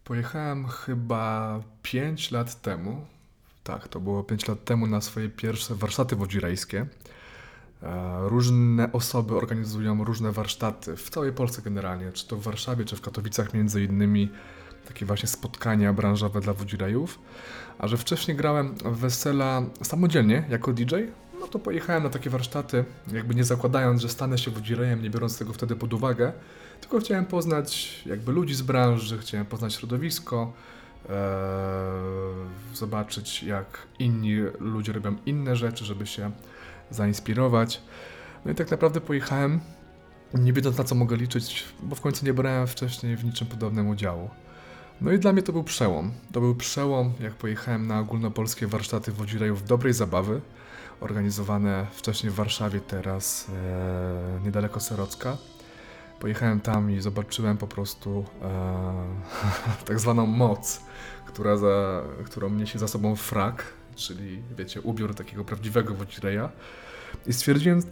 Pojechałem 0.04 0.66
chyba 0.68 1.60
5 1.82 2.30
lat 2.30 2.62
temu. 2.62 3.06
Tak, 3.64 3.88
to 3.88 4.00
było 4.00 4.24
5 4.24 4.48
lat 4.48 4.64
temu 4.64 4.86
na 4.86 5.00
swoje 5.00 5.28
pierwsze 5.28 5.74
warsztaty 5.74 6.16
wodzirejskie. 6.16 6.86
E, 7.82 8.28
różne 8.28 8.92
osoby 8.92 9.36
organizują 9.36 10.04
różne 10.04 10.32
warsztaty 10.32 10.96
w 10.96 11.10
całej 11.10 11.32
Polsce 11.32 11.62
generalnie, 11.62 12.12
czy 12.12 12.28
to 12.28 12.36
w 12.36 12.42
Warszawie, 12.42 12.84
czy 12.84 12.96
w 12.96 13.00
Katowicach 13.00 13.54
między 13.54 13.84
innymi 13.84 14.30
takie 14.88 15.06
właśnie 15.06 15.28
spotkania 15.28 15.92
branżowe 15.92 16.40
dla 16.40 16.52
wodzirejów. 16.52 17.18
A 17.78 17.88
że 17.88 17.96
wcześniej 17.96 18.36
grałem 18.36 18.74
wesela 18.84 19.62
samodzielnie 19.82 20.44
jako 20.48 20.72
DJ, 20.72 20.94
no 21.40 21.46
to 21.46 21.58
pojechałem 21.58 22.02
na 22.02 22.08
takie 22.08 22.30
warsztaty, 22.30 22.84
jakby 23.12 23.34
nie 23.34 23.44
zakładając, 23.44 24.02
że 24.02 24.08
stanę 24.08 24.38
się 24.38 24.50
wodzirejem, 24.50 25.02
nie 25.02 25.10
biorąc 25.10 25.38
tego 25.38 25.52
wtedy 25.52 25.76
pod 25.76 25.94
uwagę, 25.94 26.32
tylko 26.80 26.98
chciałem 26.98 27.26
poznać 27.26 28.02
jakby 28.06 28.32
ludzi 28.32 28.54
z 28.54 28.62
branży, 28.62 29.18
chciałem 29.18 29.46
poznać 29.46 29.74
środowisko, 29.74 30.52
e, 31.08 31.12
zobaczyć 32.74 33.42
jak 33.42 33.78
inni 33.98 34.36
ludzie 34.60 34.92
robią 34.92 35.16
inne 35.26 35.56
rzeczy, 35.56 35.84
żeby 35.84 36.06
się 36.06 36.30
zainspirować. 36.90 37.82
No 38.44 38.52
i 38.52 38.54
tak 38.54 38.70
naprawdę 38.70 39.00
pojechałem, 39.00 39.60
nie 40.34 40.52
wiedząc 40.52 40.78
na 40.78 40.84
co 40.84 40.94
mogę 40.94 41.16
liczyć, 41.16 41.64
bo 41.82 41.96
w 41.96 42.00
końcu 42.00 42.26
nie 42.26 42.34
brałem 42.34 42.66
wcześniej 42.66 43.16
w 43.16 43.24
niczym 43.24 43.46
podobnym 43.46 43.88
udziału. 43.88 44.30
No 45.00 45.12
i 45.12 45.18
dla 45.18 45.32
mnie 45.32 45.42
to 45.42 45.52
był 45.52 45.64
przełom. 45.64 46.12
To 46.32 46.40
był 46.40 46.54
przełom, 46.54 47.12
jak 47.20 47.34
pojechałem 47.34 47.86
na 47.86 47.98
ogólnopolskie 48.00 48.66
warsztaty 48.66 49.12
wodzirejów 49.12 49.64
dobrej 49.64 49.92
zabawy, 49.92 50.40
organizowane 51.00 51.86
wcześniej 51.92 52.32
w 52.32 52.34
Warszawie, 52.34 52.80
teraz 52.80 53.46
e, 53.48 54.40
niedaleko 54.44 54.80
Serocka. 54.80 55.36
Pojechałem 56.20 56.60
tam 56.60 56.90
i 56.90 57.00
zobaczyłem 57.00 57.56
po 57.56 57.66
prostu 57.66 58.24
e, 58.42 59.84
tak 59.86 60.00
zwaną 60.00 60.26
moc, 60.26 60.80
która 61.26 61.56
za, 61.56 62.02
którą 62.24 62.50
niesie 62.50 62.78
za 62.78 62.88
sobą 62.88 63.16
frak, 63.16 63.64
czyli 63.94 64.42
wiecie, 64.58 64.80
ubiór 64.80 65.14
takiego 65.14 65.44
prawdziwego 65.44 65.94
wodzireja. 65.94 66.52
I 67.26 67.32
stwierdziłem 67.32 67.82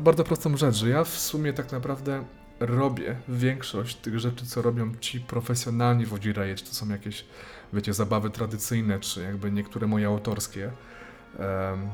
bardzo 0.00 0.24
prostą 0.24 0.56
rzecz, 0.56 0.74
że 0.74 0.88
ja 0.88 1.04
w 1.04 1.18
sumie 1.18 1.52
tak 1.52 1.72
naprawdę 1.72 2.24
robię 2.60 3.16
większość 3.28 3.96
tych 3.96 4.18
rzeczy, 4.18 4.46
co 4.46 4.62
robią 4.62 4.94
ci 5.00 5.20
profesjonalni 5.20 6.06
wodzireje, 6.06 6.54
czy 6.54 6.64
to 6.64 6.74
są 6.74 6.88
jakieś, 6.88 7.24
wiecie, 7.72 7.94
zabawy 7.94 8.30
tradycyjne, 8.30 9.00
czy 9.00 9.22
jakby 9.22 9.50
niektóre 9.52 9.86
moje 9.86 10.06
autorskie 10.06 10.70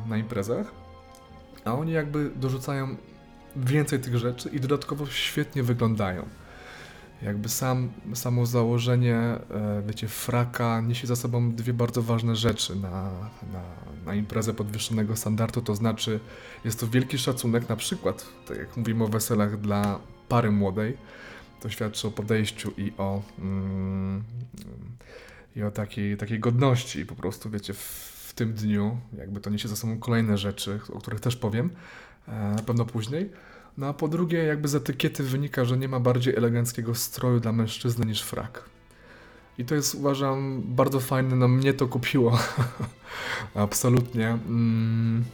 na 0.07 0.17
imprezach, 0.17 0.73
a 1.65 1.75
oni 1.75 1.93
jakby 1.93 2.31
dorzucają 2.37 2.97
więcej 3.57 4.01
tych 4.01 4.19
rzeczy 4.19 4.49
i 4.49 4.61
dodatkowo 4.61 5.07
świetnie 5.07 5.63
wyglądają. 5.63 6.29
Jakby 7.23 7.49
sam, 7.49 7.91
samo 8.15 8.47
założenie, 8.47 9.17
e, 9.17 9.83
wiecie, 9.87 10.09
fraka 10.09 10.81
niesie 10.81 11.07
za 11.07 11.17
sobą 11.17 11.53
dwie 11.53 11.73
bardzo 11.73 12.03
ważne 12.03 12.37
rzeczy 12.37 12.77
na, 12.77 13.11
na, 13.53 13.63
na 14.07 14.15
imprezę 14.15 14.55
podwyższonego 14.55 15.17
standardu, 15.17 15.63
to 15.63 15.75
znaczy 15.75 16.21
jest 16.65 16.81
to 16.81 16.87
wielki 16.89 17.19
szacunek, 17.19 17.69
na 17.69 17.77
przykład, 17.77 18.27
tak 18.49 18.59
jak 18.59 18.77
mówimy 18.77 19.05
o 19.05 19.09
weselach 19.09 19.61
dla 19.61 20.01
pary 20.29 20.51
młodej, 20.51 20.97
to 21.61 21.71
świadczy 21.71 22.09
o 22.09 22.11
podejściu 22.11 22.73
i 22.77 22.93
o, 22.99 23.23
mm, 23.39 24.25
i 25.57 25.63
o 25.63 25.71
takiej, 25.71 26.17
takiej 26.17 26.41
godności 26.41 27.07
po 27.07 27.15
prostu, 27.15 27.51
wiecie, 27.51 27.75
w, 27.75 27.79
w 28.29 28.35
tym 28.35 28.53
dniu, 28.53 28.99
jakby 29.19 29.41
to 29.41 29.51
niesie 29.51 29.69
za 29.69 29.77
sobą 29.77 29.99
kolejne 29.99 30.39
rzeczy, 30.39 30.81
o 30.93 30.99
których 30.99 31.21
też 31.21 31.37
powiem, 31.37 31.71
na 32.29 32.63
pewno 32.67 32.85
później, 32.85 33.31
no 33.79 33.87
a 33.87 33.93
po 33.93 34.09
drugie, 34.09 34.39
jakby 34.39 34.69
z 34.69 34.75
etykiety 34.75 35.23
wynika, 35.23 35.65
że 35.65 35.77
nie 35.77 35.89
ma 35.89 36.01
bardziej 36.01 36.37
eleganckiego 36.37 36.95
stroju 36.95 37.41
dla 37.41 37.53
mężczyzny 37.53 38.07
niż 38.07 38.23
frak. 38.23 38.65
I 39.59 39.65
to 39.65 39.75
jest, 39.75 39.95
uważam, 39.95 40.63
bardzo 40.65 41.01
fajne, 41.01 41.37
no 41.37 41.49
mnie 41.49 41.75
to 41.75 41.89
kupiło. 41.89 42.39
Absolutnie. 43.55 44.29
Mm, 44.29 45.25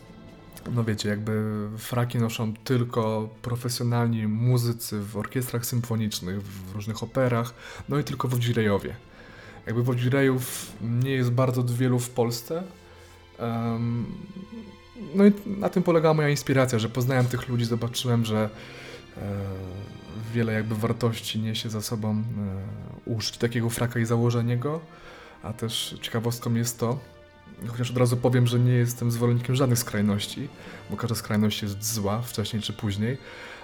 no 0.74 0.84
wiecie, 0.84 1.08
jakby 1.08 1.68
fraki 1.78 2.18
noszą 2.18 2.54
tylko 2.54 3.28
profesjonalni 3.42 4.26
muzycy 4.26 5.00
w 5.00 5.16
orkiestrach 5.16 5.66
symfonicznych, 5.66 6.42
w 6.42 6.74
różnych 6.74 7.02
operach, 7.02 7.54
no 7.88 7.98
i 7.98 8.04
tylko 8.04 8.28
wodzirejowie. 8.28 8.96
Jakby 9.66 9.82
wodzirejów 9.82 10.72
nie 10.80 11.10
jest 11.10 11.30
bardzo 11.30 11.64
wielu 11.64 11.98
w 11.98 12.10
Polsce. 12.10 12.62
No 15.14 15.26
i 15.26 15.32
na 15.46 15.68
tym 15.68 15.82
polegała 15.82 16.14
moja 16.14 16.28
inspiracja, 16.28 16.78
że 16.78 16.88
poznałem 16.88 17.26
tych 17.26 17.48
ludzi, 17.48 17.64
zobaczyłem, 17.64 18.24
że 18.24 18.48
e, 19.16 19.20
wiele 20.34 20.52
jakby 20.52 20.74
wartości 20.74 21.40
niesie 21.40 21.70
za 21.70 21.82
sobą 21.82 22.10
e, 22.10 22.22
użyć 23.10 23.38
takiego 23.38 23.70
fraka 23.70 24.00
i 24.00 24.04
założenie 24.04 24.56
go, 24.56 24.80
a 25.42 25.52
też 25.52 25.96
ciekawostką 26.00 26.54
jest 26.54 26.78
to, 26.78 26.98
chociaż 27.68 27.90
od 27.90 27.96
razu 27.96 28.16
powiem, 28.16 28.46
że 28.46 28.58
nie 28.58 28.72
jestem 28.72 29.10
zwolennikiem 29.10 29.54
żadnych 29.54 29.78
skrajności, 29.78 30.48
bo 30.90 30.96
każda 30.96 31.14
skrajność 31.14 31.62
jest 31.62 31.94
zła 31.94 32.22
wcześniej 32.22 32.62
czy 32.62 32.72
później, 32.72 33.18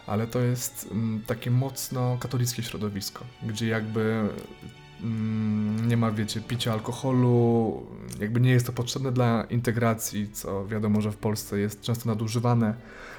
ale 0.07 0.26
to 0.26 0.38
jest 0.38 0.88
mm, 0.90 1.23
takie 1.26 1.50
mocno 1.50 2.16
katolickie 2.21 2.62
środowisko, 2.62 3.25
gdzie 3.42 3.66
jakby 3.66 4.28
nie 5.87 5.97
ma, 5.97 6.11
wiecie, 6.11 6.40
picia 6.40 6.73
alkoholu, 6.73 7.87
jakby 8.21 8.40
nie 8.40 8.50
jest 8.50 8.67
to 8.67 8.73
potrzebne 8.73 9.12
dla 9.12 9.45
integracji, 9.50 10.31
co 10.33 10.67
wiadomo, 10.67 11.00
że 11.00 11.12
w 11.12 11.17
Polsce 11.17 11.59
jest 11.59 11.81
często 11.81 12.09
nadużywane. 12.09 12.75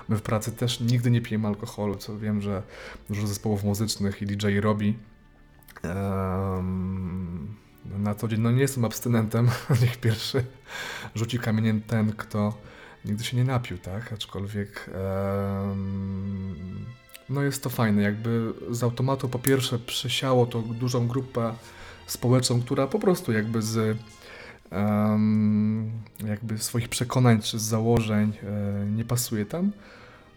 My 0.09 0.17
w 0.17 0.21
pracy 0.21 0.51
też 0.51 0.79
nigdy 0.79 1.11
nie 1.11 1.21
pijemy 1.21 1.47
alkoholu, 1.47 1.95
co 1.95 2.19
wiem, 2.19 2.41
że 2.41 2.63
dużo 3.09 3.27
zespołów 3.27 3.63
muzycznych 3.63 4.21
i 4.21 4.25
DJ 4.25 4.59
robi. 4.59 4.97
Um, 5.83 7.55
na 7.85 8.15
co 8.15 8.27
dzień, 8.27 8.41
no 8.41 8.51
nie 8.51 8.61
jestem 8.61 8.85
abstynentem, 8.85 9.49
niech 9.81 9.97
pierwszy 9.97 10.45
rzuci 11.15 11.39
kamieniem 11.39 11.81
ten, 11.81 12.11
kto 12.11 12.57
nigdy 13.05 13.23
się 13.23 13.37
nie 13.37 13.43
napił, 13.43 13.77
tak? 13.77 14.13
Aczkolwiek 14.13 14.89
um, 15.67 16.85
no 17.29 17.41
jest 17.41 17.63
to 17.63 17.69
fajne, 17.69 18.01
jakby 18.01 18.53
z 18.71 18.83
automatu 18.83 19.29
po 19.29 19.39
pierwsze 19.39 19.79
przesiało 19.79 20.45
to 20.45 20.61
dużą 20.61 21.07
grupę 21.07 21.53
społeczną, 22.07 22.61
która 22.61 22.87
po 22.87 22.99
prostu 22.99 23.31
jakby 23.31 23.61
z 23.61 23.97
um, 24.71 25.91
jakby 26.25 26.57
swoich 26.57 26.89
przekonań 26.89 27.41
czy 27.41 27.59
z 27.59 27.61
założeń 27.61 28.33
e, 28.43 28.85
nie 28.85 29.05
pasuje 29.05 29.45
tam. 29.45 29.71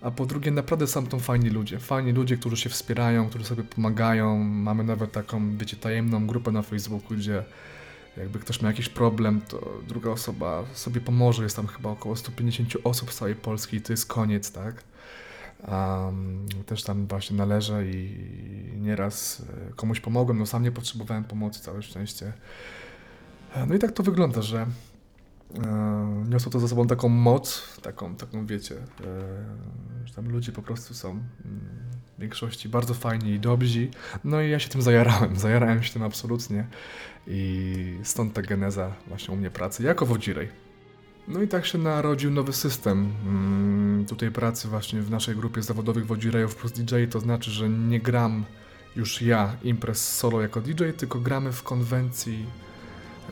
A 0.01 0.11
po 0.11 0.27
drugie, 0.27 0.51
naprawdę 0.51 0.87
są 0.87 1.07
to 1.07 1.19
fajni 1.19 1.51
ludzie. 1.51 1.79
Fajni 1.79 2.13
ludzie, 2.13 2.37
którzy 2.37 2.57
się 2.57 2.71
wspierają, 2.71 3.29
którzy 3.29 3.45
sobie 3.45 3.65
pomagają. 3.65 4.39
Mamy 4.39 4.85
nawet 4.85 5.13
taką, 5.13 5.57
wiecie, 5.57 5.77
tajemną 5.77 6.27
grupę 6.27 6.53
na 6.53 6.63
Facebooku, 6.63 7.17
gdzie 7.17 7.45
jakby 8.17 8.39
ktoś 8.39 8.63
ma 8.63 8.69
jakiś 8.69 8.89
problem, 8.89 9.41
to 9.49 9.81
druga 9.89 10.11
osoba 10.11 10.65
sobie 10.73 11.01
pomoże. 11.01 11.43
Jest 11.43 11.57
tam 11.57 11.67
chyba 11.67 11.91
około 11.91 12.17
150 12.17 12.77
osób 12.85 13.13
z 13.13 13.17
całej 13.17 13.35
Polski 13.35 13.77
i 13.77 13.81
to 13.81 13.93
jest 13.93 14.07
koniec, 14.07 14.53
tak? 14.53 14.85
Um, 15.69 16.47
też 16.67 16.83
tam 16.83 17.07
właśnie 17.07 17.37
należę 17.37 17.87
i 17.87 18.19
nieraz 18.77 19.43
e, 19.71 19.73
komuś 19.73 20.01
pomogłem, 20.01 20.39
no 20.39 20.47
sam 20.47 20.63
nie 20.63 20.73
potrzebowałem 20.73 21.25
pomocy, 21.25 21.61
całe 21.61 21.83
szczęście. 21.83 22.33
E, 23.55 23.67
no 23.67 23.75
i 23.75 23.79
tak 23.79 23.93
to 23.93 24.03
wygląda, 24.03 24.43
że 24.43 24.67
e, 25.65 26.25
niosło 26.29 26.53
to 26.53 26.61
za 26.61 26.69
sobą 26.69 26.87
taką 26.87 27.09
moc, 27.09 27.79
taką, 27.83 28.17
taką 28.17 28.47
wiecie, 28.47 28.75
że 30.05 30.15
tam 30.15 30.29
ludzie 30.29 30.53
po 30.53 30.63
prostu 30.63 30.95
są 30.95 31.11
mm, 31.11 31.25
w 32.19 32.21
większości 32.21 32.69
bardzo 32.69 32.95
fajni 32.95 33.31
i 33.31 33.41
dobrzy. 33.41 33.89
No 34.25 34.41
i 34.41 34.51
ja 34.51 34.59
się 34.59 34.69
tym 34.69 34.83
zajarałem, 34.83 35.37
zajarałem 35.37 35.83
się 35.83 35.93
tym 35.93 36.03
absolutnie 36.03 36.67
i 37.27 37.99
stąd 38.03 38.35
ta 38.35 38.43
geneza 38.43 38.93
właśnie 39.07 39.35
u 39.35 39.37
mnie 39.37 39.51
pracy 39.51 39.83
jako 39.83 40.07
wodzirej. 40.07 40.62
No 41.33 41.43
i 41.43 41.49
tak 41.49 41.67
się 41.67 41.79
narodził 41.79 42.31
nowy 42.31 42.53
system 42.53 43.13
mm, 43.27 44.07
tutaj 44.07 44.31
pracy 44.31 44.69
właśnie 44.69 45.03
w 45.03 45.11
naszej 45.11 45.37
grupie 45.37 45.63
zawodowych 45.63 46.07
wodzirejów 46.07 46.57
plus 46.57 46.73
DJ, 46.73 46.95
to 47.11 47.21
znaczy, 47.21 47.51
że 47.51 47.69
nie 47.69 48.01
gram 48.01 48.45
już 48.97 49.23
ja 49.23 49.57
imprez 49.65 50.17
solo 50.17 50.41
jako 50.41 50.61
DJ, 50.61 50.85
tylko 50.97 51.21
gramy 51.21 51.53
w 51.53 51.63
konwencji 51.63 52.47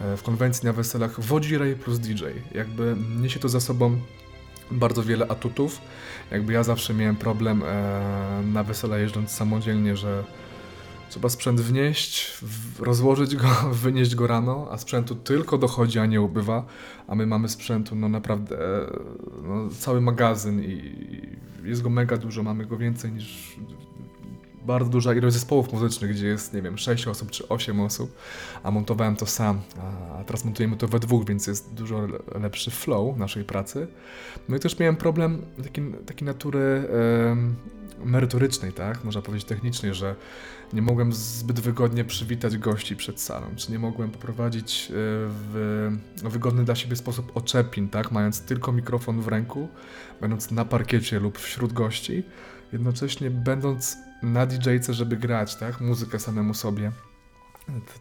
e, 0.00 0.16
w 0.16 0.22
konwencji 0.22 0.66
na 0.66 0.72
weselach 0.72 1.20
wodzirej 1.20 1.76
plus 1.76 1.98
DJ. 1.98 2.24
Jakby 2.54 2.96
niesie 3.20 3.40
to 3.40 3.48
za 3.48 3.60
sobą 3.60 4.00
bardzo 4.70 5.02
wiele 5.02 5.28
atutów. 5.28 5.80
Jakby 6.30 6.52
ja 6.52 6.62
zawsze 6.62 6.94
miałem 6.94 7.16
problem 7.16 7.62
e, 7.62 8.42
na 8.52 8.64
wesela 8.64 8.98
jeżdżąc 8.98 9.30
samodzielnie, 9.30 9.96
że 9.96 10.24
trzeba 11.10 11.28
sprzęt 11.28 11.60
wnieść, 11.60 12.38
rozłożyć 12.78 13.36
go, 13.36 13.48
wynieść 13.84 14.14
go 14.14 14.26
rano, 14.26 14.68
a 14.70 14.78
sprzętu 14.78 15.14
tylko 15.14 15.58
dochodzi, 15.58 15.98
a 15.98 16.06
nie 16.06 16.20
ubywa, 16.20 16.66
a 17.06 17.14
my 17.14 17.26
mamy 17.26 17.48
sprzętu 17.48 17.96
no 17.96 18.08
naprawdę 18.08 18.56
e, 18.58 18.90
no, 19.42 19.68
cały 19.78 20.00
magazyn 20.00 20.62
i 20.64 20.94
jest 21.64 21.82
go 21.82 21.90
mega 21.90 22.16
dużo, 22.16 22.42
mamy 22.42 22.66
go 22.66 22.76
więcej 22.76 23.12
niż 23.12 23.56
bardzo 24.66 24.90
duża 24.90 25.14
ilość 25.14 25.34
zespołów 25.34 25.72
muzycznych, 25.72 26.10
gdzie 26.10 26.26
jest, 26.26 26.54
nie 26.54 26.62
wiem, 26.62 26.78
6 26.78 27.06
osób 27.06 27.30
czy 27.30 27.48
8 27.48 27.80
osób, 27.80 28.16
a 28.62 28.70
montowałem 28.70 29.16
to 29.16 29.26
sam, 29.26 29.60
a 30.20 30.24
teraz 30.24 30.44
montujemy 30.44 30.76
to 30.76 30.88
we 30.88 30.98
dwóch, 30.98 31.26
więc 31.26 31.46
jest 31.46 31.74
dużo 31.74 32.06
lepszy 32.40 32.70
flow 32.70 33.16
naszej 33.16 33.44
pracy. 33.44 33.86
No 34.48 34.56
i 34.56 34.60
też 34.60 34.78
miałem 34.78 34.96
problem 34.96 35.42
taki, 35.62 35.82
taki 36.06 36.24
natury 36.24 36.88
e, 38.00 38.04
merytorycznej, 38.04 38.72
tak, 38.72 39.04
można 39.04 39.22
powiedzieć 39.22 39.48
technicznej, 39.48 39.94
że 39.94 40.16
nie 40.72 40.82
mogłem 40.82 41.12
zbyt 41.12 41.60
wygodnie 41.60 42.04
przywitać 42.04 42.58
gości 42.58 42.96
przed 42.96 43.20
salą, 43.20 43.46
czy 43.56 43.72
nie 43.72 43.78
mogłem 43.78 44.10
poprowadzić 44.10 44.88
e, 44.90 44.92
w 44.94 45.90
wygodny 46.16 46.64
dla 46.64 46.74
siebie 46.74 46.96
sposób 46.96 47.36
oczepin, 47.36 47.88
tak, 47.88 48.12
mając 48.12 48.40
tylko 48.40 48.72
mikrofon 48.72 49.20
w 49.20 49.28
ręku, 49.28 49.68
będąc 50.20 50.50
na 50.50 50.64
parkiecie 50.64 51.20
lub 51.20 51.38
wśród 51.38 51.72
gości, 51.72 52.22
jednocześnie 52.72 53.30
będąc 53.30 53.96
na 54.22 54.46
DJ-ce, 54.46 54.94
żeby 54.94 55.16
grać, 55.16 55.56
tak? 55.56 55.80
Muzykę 55.80 56.18
samemu 56.18 56.54
sobie. 56.54 56.92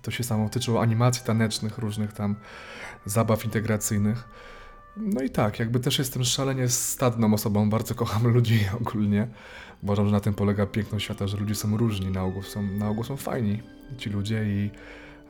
To 0.01 0.11
się 0.11 0.23
samo 0.23 0.49
tyczyło 0.49 0.81
animacji 0.81 1.23
tanecznych, 1.25 1.77
różnych 1.77 2.13
tam 2.13 2.35
zabaw 3.05 3.45
integracyjnych. 3.45 4.27
No 5.01 5.21
i 5.21 5.29
tak, 5.29 5.59
jakby 5.59 5.79
też 5.79 5.99
jestem 5.99 6.23
szalenie 6.23 6.69
stadną 6.69 7.33
osobą, 7.33 7.69
bardzo 7.69 7.95
kocham 7.95 8.27
ludzi 8.27 8.59
ogólnie. 8.81 9.27
Uważam, 9.83 10.05
że 10.05 10.11
na 10.11 10.19
tym 10.19 10.33
polega 10.33 10.65
piękność 10.65 11.05
świata, 11.05 11.27
że 11.27 11.37
ludzie 11.37 11.55
są 11.55 11.77
różni, 11.77 12.11
na 12.11 12.23
ogół 12.23 12.43
są, 12.43 12.63
na 12.63 12.89
ogół 12.89 13.03
są 13.03 13.17
fajni 13.17 13.61
ci 13.97 14.09
ludzie 14.09 14.43
i 14.43 14.69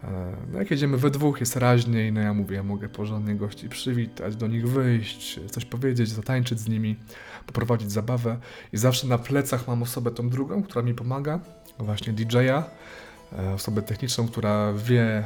e, 0.03 0.35
no 0.51 0.59
jak 0.59 0.71
jedziemy 0.71 0.97
we 0.97 1.09
dwóch, 1.09 1.39
jest 1.39 1.55
raźniej, 1.55 2.13
no 2.13 2.21
ja 2.21 2.33
mówię, 2.33 2.55
ja 2.55 2.63
mogę 2.63 2.89
porządnie 2.89 3.35
gości 3.35 3.69
przywitać, 3.69 4.35
do 4.35 4.47
nich 4.47 4.69
wyjść, 4.69 5.39
coś 5.51 5.65
powiedzieć, 5.65 6.09
zatańczyć 6.09 6.59
z 6.59 6.67
nimi 6.67 6.95
poprowadzić 7.45 7.91
zabawę 7.91 8.37
i 8.73 8.77
zawsze 8.77 9.07
na 9.07 9.17
plecach 9.17 9.67
mam 9.67 9.83
osobę 9.83 10.11
tą 10.11 10.29
drugą, 10.29 10.63
która 10.63 10.81
mi 10.81 10.93
pomaga, 10.93 11.39
właśnie 11.79 12.13
DJ-a, 12.13 12.63
osobę 13.55 13.81
techniczną, 13.81 14.27
która 14.27 14.73
wie, 14.73 15.03
e, 15.03 15.23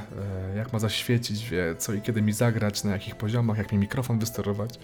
jak 0.58 0.74
ma 0.74 0.80
zaświecić, 0.80 1.50
wie, 1.50 1.76
co 1.78 1.94
i 1.94 2.02
kiedy 2.02 2.22
mi 2.22 2.34
zagrać, 2.34 2.84
na 2.84 2.92
jakich 2.92 3.16
poziomach, 3.16 3.58
jak 3.58 3.72
mi 3.72 3.78
mikrofon 3.78 4.20
wysterować. 4.20 4.80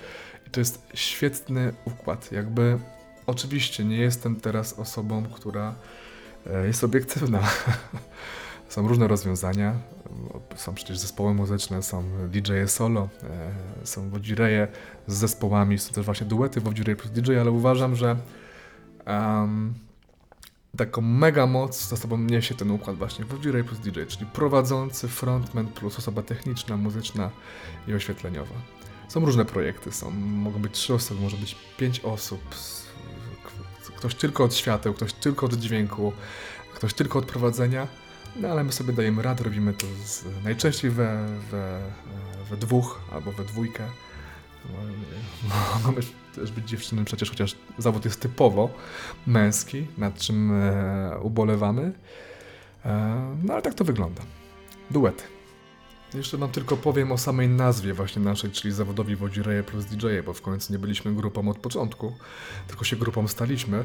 I 0.47 0.49
to 0.49 0.59
jest 0.59 0.88
świetny 0.93 1.73
układ. 1.85 2.31
Jakby 2.31 2.79
oczywiście 3.27 3.85
nie 3.85 3.97
jestem 3.97 4.35
teraz 4.35 4.79
osobą, 4.79 5.23
która 5.23 5.75
e, 6.47 6.67
jest 6.67 6.83
obiektywna. 6.83 7.39
Są 8.69 8.88
różne 8.88 9.07
rozwiązania. 9.07 9.75
Są 10.55 10.73
przecież 10.73 10.97
zespoły 10.97 11.33
muzyczne, 11.33 11.83
są 11.83 12.03
DJ 12.27 12.51
solo, 12.67 13.09
e, 13.23 13.85
są 13.85 14.09
wodzireje 14.09 14.67
z 15.07 15.13
zespołami, 15.13 15.77
są 15.77 15.93
też 15.93 16.05
właśnie 16.05 16.27
duety 16.27 16.61
wodzireje 16.61 16.95
plus 16.95 17.11
DJ, 17.11 17.38
ale 17.38 17.51
uważam, 17.51 17.95
że 17.95 18.15
um, 19.07 19.73
taką 20.77 21.01
mega 21.01 21.45
moc 21.45 21.88
za 21.89 21.97
sobą 21.97 22.17
niesie 22.17 22.55
ten 22.55 22.71
układ 22.71 22.97
właśnie 22.97 23.25
wodzirej 23.25 23.63
plus 23.63 23.79
DJ, 23.79 23.99
czyli 24.07 24.25
prowadzący 24.25 25.07
frontman 25.07 25.67
plus 25.67 25.99
osoba 25.99 26.21
techniczna, 26.21 26.77
muzyczna 26.77 27.29
i 27.88 27.93
oświetleniowa. 27.93 28.55
Są 29.07 29.25
różne 29.25 29.45
projekty, 29.45 29.91
są, 29.91 30.11
mogą 30.11 30.59
być 30.61 30.73
trzy 30.73 30.93
osoby, 30.93 31.21
może 31.21 31.38
być 31.38 31.55
pięć 31.77 31.99
osób, 31.99 32.41
ktoś 33.97 34.15
tylko 34.15 34.43
od 34.43 34.55
świateł, 34.55 34.93
ktoś 34.93 35.13
tylko 35.13 35.45
od 35.45 35.53
dźwięku, 35.53 36.13
ktoś 36.73 36.93
tylko 36.93 37.19
od 37.19 37.25
prowadzenia 37.25 37.88
no 38.35 38.47
ale 38.47 38.63
my 38.63 38.71
sobie 38.71 38.93
dajemy 38.93 39.21
radę, 39.21 39.43
robimy 39.43 39.73
to 39.73 39.88
z, 40.05 40.23
najczęściej 40.43 40.91
we, 40.91 41.25
we, 41.51 41.79
we 42.49 42.57
dwóch 42.57 43.01
albo 43.13 43.31
we 43.31 43.43
dwójkę. 43.43 43.84
Mogą 45.86 45.99
też 46.39 46.52
być 46.52 46.69
dziewczyny 46.69 47.06
przecież, 47.06 47.30
chociaż 47.30 47.56
zawód 47.78 48.06
jest 48.06 48.21
typowo 48.21 48.69
męski, 49.28 49.88
nad 49.97 50.17
czym 50.17 50.52
e, 50.52 51.19
ubolewamy. 51.21 51.93
E, 52.86 53.36
no 53.43 53.54
ale 53.54 53.62
tak 53.62 53.73
to 53.73 53.84
wygląda. 53.84 54.21
Duety. 54.91 55.23
Jeszcze 56.13 56.38
wam 56.38 56.52
tylko 56.52 56.78
powiem 56.78 57.12
o 57.12 57.17
samej 57.17 57.49
nazwie 57.49 57.93
właśnie 57.93 58.21
naszej, 58.21 58.52
czyli 58.52 58.73
zawodowi 58.73 59.15
Wodzireje 59.15 59.63
plus 59.63 59.86
DJ, 59.86 60.08
bo 60.25 60.34
w 60.34 60.41
końcu 60.41 60.73
nie 60.73 60.80
byliśmy 60.80 61.15
grupą 61.15 61.49
od 61.49 61.58
początku, 61.58 62.13
tylko 62.67 62.86
się 62.86 62.95
grupą 62.95 63.28
staliśmy. 63.28 63.84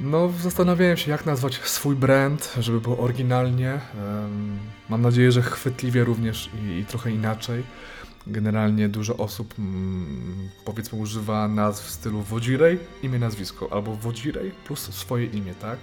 No, 0.00 0.32
zastanawiałem 0.40 0.96
się, 0.96 1.10
jak 1.10 1.26
nazwać 1.26 1.60
swój 1.60 1.96
brand, 1.96 2.54
żeby 2.60 2.80
było 2.80 2.98
oryginalnie. 2.98 3.80
Mam 4.88 5.02
nadzieję, 5.02 5.32
że 5.32 5.42
chwytliwie 5.42 6.04
również 6.04 6.50
i, 6.64 6.78
i 6.78 6.84
trochę 6.84 7.10
inaczej. 7.10 7.62
Generalnie 8.26 8.88
dużo 8.88 9.16
osób, 9.16 9.54
mm, 9.58 10.50
powiedzmy, 10.64 10.98
używa 10.98 11.48
nazw 11.48 11.84
w 11.84 11.90
stylu 11.90 12.22
Wodzirej, 12.22 12.78
imię, 13.02 13.18
nazwisko, 13.18 13.68
albo 13.72 13.96
Wodzirej 13.96 14.50
plus 14.50 14.80
swoje 14.80 15.26
imię, 15.26 15.54
tak? 15.60 15.78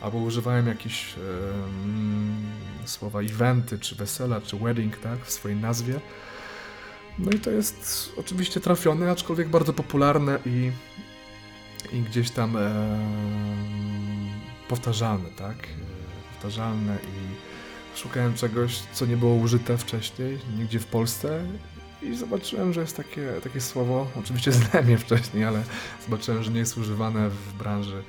Albo 0.00 0.18
używają 0.18 0.66
jakieś 0.66 1.14
um, 1.16 2.36
słowa 2.84 3.20
eventy, 3.20 3.78
czy 3.78 3.94
wesela, 3.94 4.40
czy 4.40 4.56
wedding, 4.56 4.96
tak? 4.96 5.24
W 5.24 5.32
swojej 5.32 5.58
nazwie. 5.58 6.00
No 7.18 7.30
i 7.30 7.38
to 7.38 7.50
jest 7.50 8.12
oczywiście 8.16 8.60
trafione, 8.60 9.10
aczkolwiek 9.10 9.48
bardzo 9.48 9.72
popularne 9.72 10.38
i 10.46 10.70
i 11.92 12.00
gdzieś 12.00 12.30
tam 12.30 12.56
powtarzalne, 14.68 15.28
tak? 15.36 15.56
Powtarzalne 16.32 16.96
i 16.96 17.98
szukałem 17.98 18.34
czegoś, 18.34 18.78
co 18.92 19.06
nie 19.06 19.16
było 19.16 19.34
użyte 19.34 19.78
wcześniej, 19.78 20.38
nigdzie 20.58 20.80
w 20.80 20.86
Polsce 20.86 21.46
i 22.06 22.16
zobaczyłem, 22.16 22.72
że 22.72 22.80
jest 22.80 22.96
takie, 22.96 23.32
takie 23.44 23.60
słowo, 23.60 24.06
oczywiście 24.20 24.52
znałem 24.52 24.90
je 24.90 24.98
wcześniej, 24.98 25.44
ale 25.44 25.62
zobaczyłem, 26.04 26.42
że 26.42 26.50
nie 26.50 26.58
jest 26.58 26.78
używane 26.78 27.30
w 27.30 27.52
branży 27.52 28.02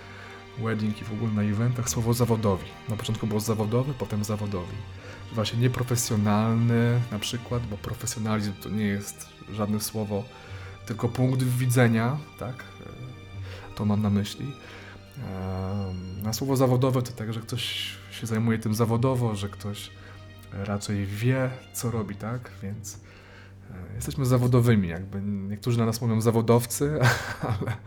wedding 0.60 1.02
i 1.02 1.06
w 1.06 1.14
ogóle 1.14 1.32
na 1.32 1.44
eventach 1.44 1.90
słowo 1.90 2.14
zawodowi. 2.14 2.66
Na 2.90 2.96
początku 2.96 3.28
było 3.28 3.40
zawodowy, 3.40 3.94
potem 3.94 4.24
zawodowi. 4.24 4.76
Właśnie 5.34 5.60
nieprofesjonalny 5.60 7.02
na 7.12 7.20
przykład, 7.20 7.68
bo 7.68 7.78
profesjonalizm 7.78 8.54
to 8.54 8.70
nie 8.70 8.86
jest 8.86 9.30
żadne 9.52 9.80
słowo, 9.80 10.24
tylko 10.86 11.10
punkt 11.10 11.44
widzenia, 11.44 12.18
tak? 12.40 12.64
to 13.78 13.86
mam 13.86 14.02
na 14.02 14.10
myśli. 14.10 14.52
Na 16.24 16.34
słowo 16.34 16.56
zawodowe 16.56 17.02
to 17.02 17.12
tak, 17.12 17.34
że 17.34 17.40
ktoś 17.40 17.96
się 18.12 18.28
zajmuje 18.28 18.60
tym 18.60 18.76
zawodowo, 18.76 19.36
że 19.36 19.50
ktoś 19.50 19.92
raczej 20.54 21.06
wie, 21.06 21.50
co 21.74 21.92
robi, 21.92 22.16
tak? 22.16 22.52
Więc 22.64 23.00
jesteśmy 23.96 24.26
zawodowymi, 24.26 24.88
jakby 24.88 25.22
niektórzy 25.22 25.78
na 25.78 25.86
nas 25.86 26.02
mówią 26.02 26.22
zawodowcy, 26.22 27.00
ale 27.60 27.78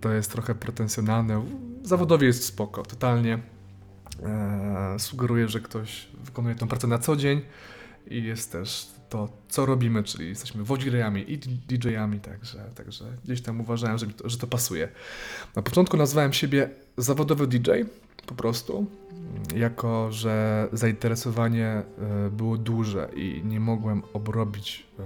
to 0.00 0.12
jest 0.12 0.32
trochę 0.32 0.54
pretensjonalne. 0.54 1.44
Zawodowi 1.82 2.26
jest 2.26 2.44
spoko, 2.44 2.82
totalnie 2.82 3.38
e, 4.22 4.96
sugeruje, 4.98 5.48
że 5.48 5.60
ktoś 5.60 6.08
wykonuje 6.24 6.54
tę 6.54 6.68
pracę 6.68 6.86
na 6.86 6.98
co 6.98 7.16
dzień 7.16 7.40
i 8.06 8.22
jest 8.22 8.52
też 8.52 8.94
to, 9.08 9.28
co 9.48 9.66
robimy, 9.66 10.02
czyli 10.02 10.28
jesteśmy 10.28 10.64
wodzirejami 10.64 11.32
i 11.32 11.38
DJ-ami, 11.38 12.20
także, 12.20 12.64
także 12.74 13.04
gdzieś 13.24 13.40
tam 13.40 13.60
uważałem, 13.60 13.98
że, 13.98 14.06
to, 14.06 14.28
że 14.28 14.38
to 14.38 14.46
pasuje. 14.46 14.88
Na 15.56 15.62
początku 15.62 15.96
nazwałem 15.96 16.32
siebie 16.32 16.70
zawodowy 16.96 17.46
DJ, 17.46 17.70
po 18.26 18.34
prostu, 18.34 18.86
jako 19.56 20.12
że 20.12 20.68
zainteresowanie 20.72 21.66
e, 21.66 21.84
było 22.30 22.58
duże 22.58 23.08
i 23.16 23.42
nie 23.44 23.60
mogłem 23.60 24.02
obrobić 24.12 24.86
e, 24.98 25.02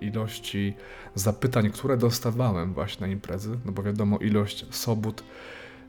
ilości 0.00 0.74
zapytań, 1.14 1.70
które 1.70 1.96
dostawałem 1.96 2.74
właśnie 2.74 3.06
na 3.06 3.12
imprezy, 3.12 3.58
no 3.64 3.72
bo 3.72 3.82
wiadomo, 3.82 4.18
ilość 4.18 4.66
sobót 4.70 5.24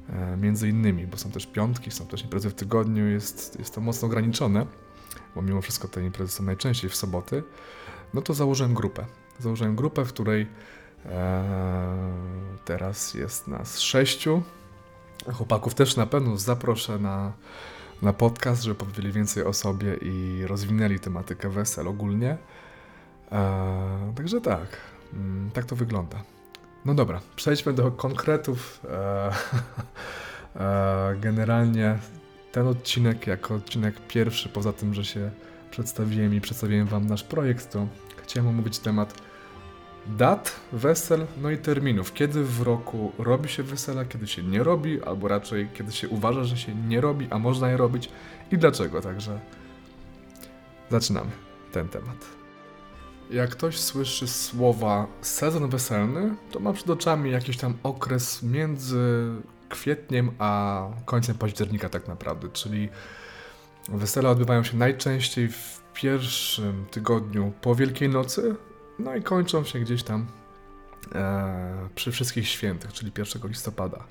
e, 0.09 0.37
między 0.37 0.69
innymi, 0.69 1.07
bo 1.07 1.17
są 1.17 1.31
też 1.31 1.47
piątki, 1.47 1.91
są 1.91 2.05
też 2.05 2.23
imprezy 2.23 2.49
w 2.49 2.53
tygodniu, 2.53 3.07
jest, 3.07 3.59
jest 3.59 3.75
to 3.75 3.81
mocno 3.81 4.07
ograniczone 4.07 4.65
bo 5.35 5.41
mimo 5.41 5.61
wszystko 5.61 5.87
te 5.87 6.03
imprezy 6.03 6.31
są 6.31 6.43
najczęściej 6.43 6.89
w 6.89 6.95
soboty, 6.95 7.43
no 8.13 8.21
to 8.21 8.33
założyłem 8.33 8.73
grupę. 8.73 9.05
Założyłem 9.39 9.75
grupę, 9.75 10.05
w 10.05 10.13
której 10.13 10.47
e, 11.05 12.13
teraz 12.65 13.13
jest 13.13 13.47
nas 13.47 13.79
sześciu. 13.79 14.43
Chłopaków 15.33 15.73
też 15.73 15.95
na 15.95 16.05
pewno 16.05 16.37
zaproszę 16.37 16.99
na, 16.99 17.31
na 18.01 18.13
podcast, 18.13 18.63
żeby 18.63 18.75
powiedzieli 18.75 19.11
więcej 19.11 19.43
o 19.43 19.53
sobie 19.53 19.95
i 20.01 20.43
rozwinęli 20.47 20.99
tematykę 20.99 21.49
wesel 21.49 21.87
ogólnie. 21.87 22.37
E, 23.31 24.13
także 24.15 24.41
tak, 24.41 24.77
mm, 25.13 25.51
tak 25.51 25.65
to 25.65 25.75
wygląda. 25.75 26.23
No 26.85 26.93
dobra, 26.93 27.21
przejdźmy 27.35 27.73
do 27.73 27.91
konkretów. 27.91 28.81
E, 28.89 29.31
e 30.55 31.15
generalnie 31.21 31.99
ten 32.51 32.67
odcinek 32.67 33.27
jako 33.27 33.55
odcinek 33.55 34.07
pierwszy, 34.07 34.49
poza 34.49 34.73
tym, 34.73 34.93
że 34.93 35.05
się 35.05 35.31
przedstawiłem 35.71 36.33
i 36.33 36.41
przedstawiłem 36.41 36.87
Wam 36.87 37.07
nasz 37.07 37.23
projekt, 37.23 37.71
to 37.71 37.87
chciałem 38.23 38.49
omówić 38.49 38.79
temat 38.79 39.28
dat, 40.07 40.55
wesel, 40.71 41.27
no 41.41 41.51
i 41.51 41.57
terminów. 41.57 42.13
Kiedy 42.13 42.43
w 42.43 42.61
roku 42.61 43.11
robi 43.17 43.49
się 43.49 43.63
wesela, 43.63 44.05
kiedy 44.05 44.27
się 44.27 44.43
nie 44.43 44.63
robi, 44.63 45.03
albo 45.03 45.27
raczej 45.27 45.69
kiedy 45.73 45.91
się 45.91 46.09
uważa, 46.09 46.43
że 46.43 46.57
się 46.57 46.75
nie 46.75 47.01
robi, 47.01 47.27
a 47.29 47.39
można 47.39 47.69
je 47.69 47.77
robić 47.77 48.09
i 48.51 48.57
dlaczego. 48.57 49.01
Także 49.01 49.39
zaczynamy 50.89 51.31
ten 51.71 51.89
temat. 51.89 52.25
Jak 53.31 53.49
ktoś 53.49 53.79
słyszy 53.79 54.27
słowa 54.27 55.07
sezon 55.21 55.69
weselny, 55.69 56.35
to 56.51 56.59
ma 56.59 56.73
przed 56.73 56.89
oczami 56.89 57.31
jakiś 57.31 57.57
tam 57.57 57.73
okres 57.83 58.43
między 58.43 59.29
kwietniem 59.69 60.31
a 60.39 60.83
końcem 61.05 61.35
października 61.35 61.89
tak 61.89 62.07
naprawdę, 62.07 62.49
czyli 62.49 62.89
wesela 63.89 64.29
odbywają 64.29 64.63
się 64.63 64.77
najczęściej 64.77 65.47
w 65.47 65.81
pierwszym 65.93 66.85
tygodniu 66.91 67.53
po 67.61 67.75
Wielkiej 67.75 68.09
Nocy, 68.09 68.55
no 68.99 69.15
i 69.15 69.21
kończą 69.21 69.63
się 69.63 69.79
gdzieś 69.79 70.03
tam 70.03 70.25
e, 71.15 71.89
przy 71.95 72.11
wszystkich 72.11 72.47
świętych, 72.47 72.93
czyli 72.93 73.11
1 73.17 73.49
listopada. 73.49 74.03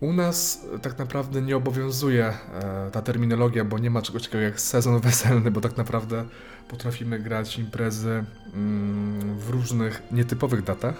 U 0.00 0.12
nas 0.12 0.66
tak 0.82 0.98
naprawdę 0.98 1.42
nie 1.42 1.56
obowiązuje 1.56 2.26
e, 2.26 2.90
ta 2.92 3.02
terminologia, 3.02 3.64
bo 3.64 3.78
nie 3.78 3.90
ma 3.90 4.02
czegoś 4.02 4.22
takiego 4.22 4.44
jak 4.44 4.60
sezon 4.60 5.00
weselny, 5.00 5.50
bo 5.50 5.60
tak 5.60 5.76
naprawdę 5.76 6.24
potrafimy 6.68 7.18
grać 7.18 7.58
imprezy 7.58 8.24
mm, 8.54 9.38
w 9.38 9.50
różnych 9.50 10.02
nietypowych 10.10 10.62
datach. 10.62 10.94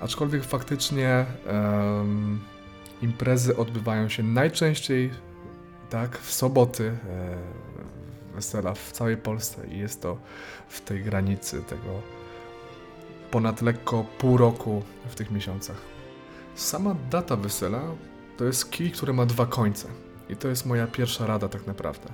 Aczkolwiek 0.00 0.44
faktycznie 0.44 1.26
em, 1.46 2.40
imprezy 3.02 3.56
odbywają 3.56 4.08
się 4.08 4.22
najczęściej 4.22 5.10
tak 5.90 6.18
w 6.18 6.32
soboty 6.32 6.84
e, 6.84 7.68
wesela 8.38 8.74
w 8.74 8.92
całej 8.92 9.16
Polsce 9.16 9.66
i 9.66 9.78
jest 9.78 10.02
to 10.02 10.18
w 10.68 10.80
tej 10.80 11.02
granicy 11.02 11.62
tego 11.62 12.02
ponad 13.30 13.62
lekko 13.62 14.04
pół 14.18 14.36
roku 14.36 14.82
w 15.08 15.14
tych 15.14 15.30
miesiącach. 15.30 15.76
Sama 16.54 16.94
data 17.10 17.36
wesela 17.36 17.80
to 18.36 18.44
jest 18.44 18.70
kij, 18.70 18.90
który 18.90 19.12
ma 19.12 19.26
dwa 19.26 19.46
końce. 19.46 19.88
I 20.28 20.36
to 20.36 20.48
jest 20.48 20.66
moja 20.66 20.86
pierwsza 20.86 21.26
rada 21.26 21.48
tak 21.48 21.66
naprawdę. 21.66 22.08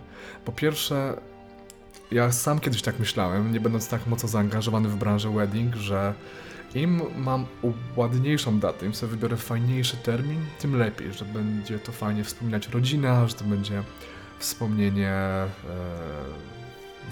Po 0.44 0.52
pierwsze, 0.52 1.20
ja 2.10 2.32
sam 2.32 2.60
kiedyś 2.60 2.82
tak 2.82 2.98
myślałem, 2.98 3.52
nie 3.52 3.60
będąc 3.60 3.88
tak 3.88 4.06
mocno 4.06 4.28
zaangażowany 4.28 4.88
w 4.88 4.96
branżę 4.96 5.30
wedding, 5.30 5.74
że 5.74 6.14
im 6.74 7.02
mam 7.16 7.46
ładniejszą 7.96 8.58
datę, 8.58 8.86
im 8.86 8.94
sobie 8.94 9.10
wybiorę 9.10 9.36
fajniejszy 9.36 9.96
termin, 9.96 10.40
tym 10.58 10.76
lepiej, 10.76 11.12
że 11.12 11.24
będzie 11.24 11.78
to 11.78 11.92
fajnie 11.92 12.24
wspominać 12.24 12.68
rodzina, 12.68 13.28
że 13.28 13.34
to 13.34 13.44
będzie 13.44 13.82
wspomnienie 14.44 15.10
e, 15.10 15.48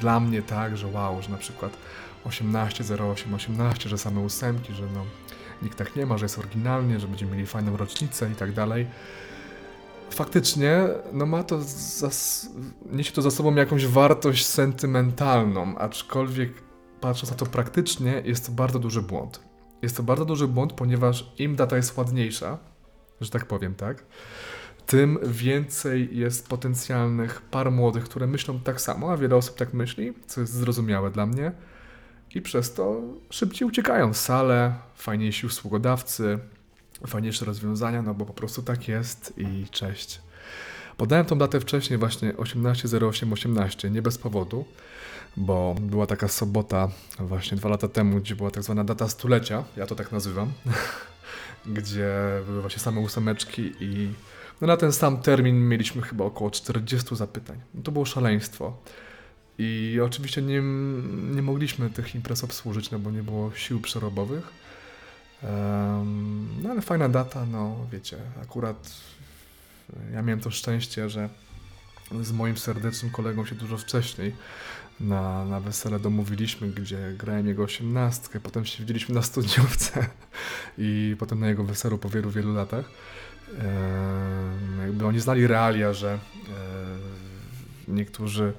dla 0.01 0.21
mnie 0.21 0.43
tak, 0.43 0.77
że 0.77 0.87
wow, 0.87 1.23
że 1.23 1.29
na 1.29 1.37
przykład 1.37 1.73
18, 2.25 2.85
08, 3.13 3.35
18, 3.35 3.89
że 3.89 3.99
same 3.99 4.21
ósemki, 4.21 4.73
że 4.73 4.83
no 4.95 5.05
nikt 5.63 5.79
tak 5.79 5.97
nie 5.97 6.07
ma, 6.07 6.19
że 6.19 6.25
jest 6.25 6.39
oryginalnie, 6.39 7.01
że 7.01 7.09
będziemy 7.09 7.33
mieli 7.33 7.47
fajną 7.47 7.77
rocznicę 7.77 8.31
i 8.33 8.35
tak 8.35 8.53
dalej. 8.53 8.87
Faktycznie, 10.11 10.89
no 11.13 11.27
ma 11.27 11.45
to, 11.45 11.59
zas- 11.59 12.49
niesie 12.93 13.13
to 13.13 13.23
za 13.23 13.31
sobą 13.31 13.55
jakąś 13.55 13.87
wartość 13.87 14.47
sentymentalną, 14.47 15.79
aczkolwiek 15.79 16.53
patrząc 17.01 17.31
na 17.31 17.37
to 17.37 17.47
praktycznie, 17.47 18.23
jest 18.25 18.47
to 18.47 18.53
bardzo 18.53 18.79
duży 18.79 19.03
błąd. 19.03 19.41
Jest 19.83 19.97
to 19.97 20.03
bardzo 20.03 20.25
duży 20.25 20.49
błąd, 20.49 20.73
ponieważ 20.73 21.33
im 21.39 21.57
data 21.57 21.77
jest 21.77 21.97
ładniejsza, 21.97 22.59
że 23.21 23.31
tak 23.31 23.47
powiem, 23.47 23.75
tak, 23.75 24.05
tym 24.87 25.19
więcej 25.23 26.17
jest 26.19 26.49
potencjalnych 26.49 27.43
par 27.43 27.73
młodych, 27.73 28.05
które 28.05 28.27
myślą 28.27 28.61
tak 28.61 28.81
samo, 28.81 29.13
a 29.13 29.17
wiele 29.17 29.37
osób 29.37 29.57
tak 29.57 29.75
myśli, 29.75 30.13
co 30.27 30.41
jest 30.41 30.53
zrozumiałe 30.53 31.11
dla 31.11 31.27
mnie, 31.27 31.53
i 32.35 32.43
przez 32.43 32.75
to 32.75 33.01
szybciej 33.31 33.69
uciekają 33.69 34.13
w 34.13 34.17
salę, 34.17 34.75
fajniejsi 34.95 35.47
usługodawcy, 35.47 36.39
fajniejsze 37.07 37.45
rozwiązania, 37.45 38.03
no 38.03 38.15
bo 38.15 38.27
po 38.27 38.33
prostu 38.33 38.63
tak 38.63 38.89
jest 38.89 39.33
i 39.37 39.67
cześć. 39.71 40.21
Podałem 40.97 41.27
tą 41.27 41.39
datę 41.39 41.61
wcześniej, 41.61 41.99
właśnie 41.99 42.33
18.08.18, 42.33 43.91
nie 43.91 44.03
bez 44.03 44.19
powodu, 44.19 44.65
bo 45.37 45.75
była 45.81 46.07
taka 46.07 46.29
sobota 46.29 46.89
właśnie 47.19 47.57
dwa 47.57 47.69
lata 47.69 47.89
temu, 47.89 48.21
gdzie 48.21 48.37
była 48.37 48.51
tak 48.51 48.63
zwana 48.63 48.85
data 48.85 49.09
stulecia, 49.09 49.65
ja 49.77 49.87
to 49.87 49.95
tak 49.95 50.13
nazywam, 50.13 50.53
gdzie 51.77 52.11
były 52.47 52.61
właśnie 52.61 52.81
same 52.81 53.01
ósemeczki 53.01 53.73
i 53.81 54.13
no 54.63 54.69
na 54.69 54.77
ten 54.77 54.93
sam 54.93 55.23
termin 55.23 55.69
mieliśmy 55.69 56.03
chyba 56.03 56.25
około 56.25 56.51
40 56.51 57.17
zapytań. 57.17 57.61
No 57.75 57.83
to 57.83 57.93
było 57.93 58.05
szaleństwo. 58.05 58.77
I 59.59 59.99
oczywiście 60.05 60.43
nie, 60.43 60.63
nie 61.35 61.43
mogliśmy 61.43 61.91
tych 61.91 62.15
imprez 62.15 62.45
obsłużyć, 62.45 62.91
no 62.91 62.99
bo 62.99 63.11
nie 63.11 63.23
było 63.23 63.53
sił 63.55 63.81
przerobowych. 63.81 64.53
Um, 65.43 66.49
no 66.63 66.71
ale 66.71 66.83
fajna 66.83 67.09
data, 67.09 67.47
no 67.47 67.87
wiecie, 67.93 68.17
akurat 68.43 68.91
ja 70.13 70.23
miałem 70.23 70.41
to 70.41 70.51
szczęście, 70.51 71.11
że 71.11 71.29
z 72.21 72.33
moim 72.33 72.57
serdecznym 72.57 73.13
kolegą 73.13 73.47
się 73.47 73.55
dużo 73.55 73.79
wcześniej 73.79 74.35
na, 75.01 75.45
na 75.45 75.61
wesele 75.61 76.01
domówiliśmy, 76.01 76.69
gdzie 76.69 77.15
grałem 77.19 77.47
jego 77.47 77.63
osiemnastkę, 77.63 78.41
potem 78.41 78.65
się 78.65 78.81
widzieliśmy 78.81 79.15
na 79.15 79.23
studniówce 79.23 80.07
i 80.79 81.17
potem 81.19 81.41
na 81.41 81.49
jego 81.49 81.65
weselu 81.65 81.99
po 81.99 82.09
wielu, 82.09 82.31
wielu 82.31 82.55
latach. 82.55 82.85
Jakby 84.81 85.07
oni 85.07 85.21
znali 85.21 85.47
realia, 85.47 85.93
że 85.93 86.09
um, 86.09 87.97
niektórzy 87.97 88.53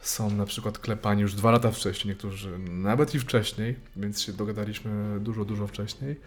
są 0.00 0.30
na 0.30 0.46
przykład 0.46 0.78
klepani 0.78 1.22
już 1.22 1.34
dwa 1.34 1.50
lata 1.50 1.70
wcześniej, 1.70 2.14
niektórzy 2.14 2.58
nawet 2.58 3.14
i 3.14 3.20
wcześniej, 3.20 3.76
więc 3.96 4.22
się 4.22 4.32
dogadaliśmy 4.32 5.20
dużo, 5.20 5.44
dużo 5.44 5.66
wcześniej. 5.66 6.20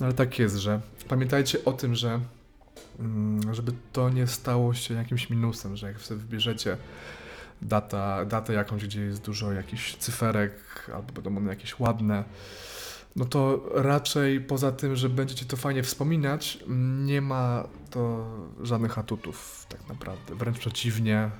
No 0.00 0.06
ale 0.06 0.14
tak 0.14 0.38
jest, 0.38 0.56
że 0.56 0.80
pamiętajcie 1.08 1.64
o 1.64 1.72
tym, 1.72 1.94
że 1.94 2.20
mm, 2.98 3.54
żeby 3.54 3.72
to 3.92 4.10
nie 4.10 4.26
stało 4.26 4.74
się 4.74 4.94
jakimś 4.94 5.30
minusem, 5.30 5.76
że 5.76 5.86
jak 5.86 6.00
sobie 6.00 6.20
wybierzecie 6.20 6.76
data, 7.62 8.24
datę 8.24 8.52
jakąś, 8.52 8.84
gdzie 8.84 9.00
jest 9.00 9.22
dużo 9.22 9.52
jakichś 9.52 9.96
cyferek, 9.96 10.52
albo 10.94 11.12
będą 11.12 11.36
one 11.36 11.50
jakieś 11.50 11.80
ładne, 11.80 12.24
no 13.16 13.24
to 13.24 13.64
raczej 13.74 14.40
poza 14.40 14.72
tym, 14.72 14.96
że 14.96 15.08
będziecie 15.08 15.46
to 15.46 15.56
fajnie 15.56 15.82
wspominać, 15.82 16.58
nie 17.04 17.20
ma 17.20 17.68
to 17.90 18.26
żadnych 18.62 18.98
atutów 18.98 19.66
tak 19.68 19.88
naprawdę. 19.88 20.34
Wręcz 20.34 20.58
przeciwnie, 20.58 21.30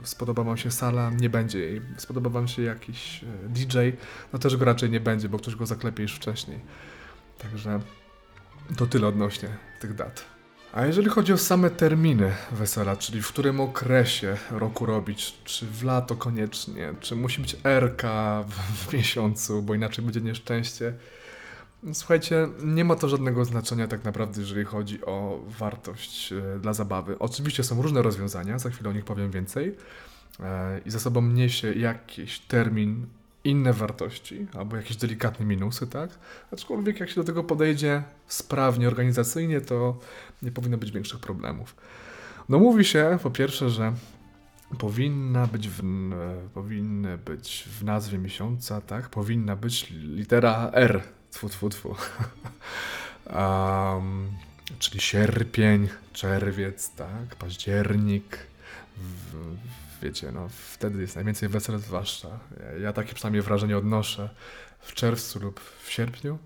yy, 0.00 0.06
spodoba 0.06 0.44
wam 0.44 0.56
się 0.56 0.70
sala, 0.70 1.10
nie 1.10 1.30
będzie 1.30 1.58
jej. 1.58 1.80
Spodoba 1.96 2.30
wam 2.30 2.48
się 2.48 2.62
jakiś 2.62 3.22
yy, 3.22 3.28
DJ, 3.48 3.78
no 4.32 4.38
też 4.38 4.56
go 4.56 4.64
raczej 4.64 4.90
nie 4.90 5.00
będzie, 5.00 5.28
bo 5.28 5.38
ktoś 5.38 5.56
go 5.56 5.66
zaklepie 5.66 6.02
już 6.02 6.14
wcześniej. 6.14 6.60
Także 7.38 7.80
to 8.76 8.86
tyle 8.86 9.06
odnośnie 9.06 9.48
tych 9.80 9.94
dat. 9.94 10.33
A 10.74 10.86
jeżeli 10.86 11.08
chodzi 11.08 11.32
o 11.32 11.38
same 11.38 11.70
terminy 11.70 12.32
wesela, 12.52 12.96
czyli 12.96 13.22
w 13.22 13.28
którym 13.28 13.60
okresie 13.60 14.36
roku 14.50 14.86
robić, 14.86 15.34
czy 15.44 15.66
w 15.66 15.84
lato 15.84 16.16
koniecznie, 16.16 16.94
czy 17.00 17.16
musi 17.16 17.40
być 17.40 17.56
RK 17.64 18.02
w, 18.48 18.52
w 18.54 18.92
miesiącu, 18.92 19.62
bo 19.62 19.74
inaczej 19.74 20.04
będzie 20.04 20.20
nieszczęście. 20.20 20.94
Słuchajcie, 21.92 22.48
nie 22.64 22.84
ma 22.84 22.96
to 22.96 23.08
żadnego 23.08 23.44
znaczenia 23.44 23.88
tak 23.88 24.04
naprawdę, 24.04 24.40
jeżeli 24.40 24.64
chodzi 24.64 25.04
o 25.04 25.40
wartość 25.58 26.32
e, 26.32 26.58
dla 26.58 26.72
zabawy. 26.72 27.18
Oczywiście 27.18 27.64
są 27.64 27.82
różne 27.82 28.02
rozwiązania, 28.02 28.58
za 28.58 28.70
chwilę 28.70 28.90
o 28.90 28.92
nich 28.92 29.04
powiem 29.04 29.30
więcej. 29.30 29.76
E, 30.40 30.80
I 30.86 30.90
za 30.90 31.00
sobą 31.00 31.22
niesie 31.22 31.72
jakiś 31.72 32.40
termin 32.40 33.06
inne 33.44 33.72
wartości 33.72 34.46
albo 34.58 34.76
jakieś 34.76 34.96
delikatne 34.96 35.46
minusy, 35.46 35.86
tak? 35.86 36.10
Aczkolwiek 36.52 37.00
jak 37.00 37.08
się 37.08 37.14
do 37.14 37.24
tego 37.24 37.44
podejdzie 37.44 38.02
sprawnie, 38.26 38.88
organizacyjnie, 38.88 39.60
to 39.60 39.98
nie 40.42 40.50
powinno 40.52 40.78
być 40.78 40.90
większych 40.90 41.20
problemów. 41.20 41.76
No 42.48 42.58
mówi 42.58 42.84
się 42.84 43.18
po 43.22 43.30
pierwsze, 43.30 43.70
że 43.70 43.92
powinna 44.78 45.46
być 45.46 45.68
w, 45.68 45.82
powinny 46.54 47.18
być 47.18 47.68
w 47.80 47.84
nazwie 47.84 48.18
miesiąca, 48.18 48.80
tak? 48.80 49.08
Powinna 49.08 49.56
być 49.56 49.90
litera 49.90 50.70
R. 50.72 51.02
Tfu, 51.30 51.48
tfu, 51.48 51.68
tfu. 51.68 51.88
um, 53.26 54.28
czyli 54.78 55.00
sierpień, 55.00 55.88
czerwiec, 56.12 56.94
tak? 56.94 57.36
Październik. 57.38 58.38
W, 58.96 59.56
wiecie, 60.04 60.32
no 60.32 60.48
wtedy 60.72 61.00
jest 61.00 61.16
najwięcej 61.16 61.48
wesel, 61.48 61.78
zwłaszcza. 61.78 62.28
Ja, 62.82 62.92
takie 62.92 63.14
przynajmniej 63.14 63.42
wrażenie 63.42 63.78
odnoszę 63.78 64.30
w 64.80 64.92
czerwcu 64.92 65.40
lub 65.40 65.60
w 65.60 65.90
sierpniu. 65.90 66.38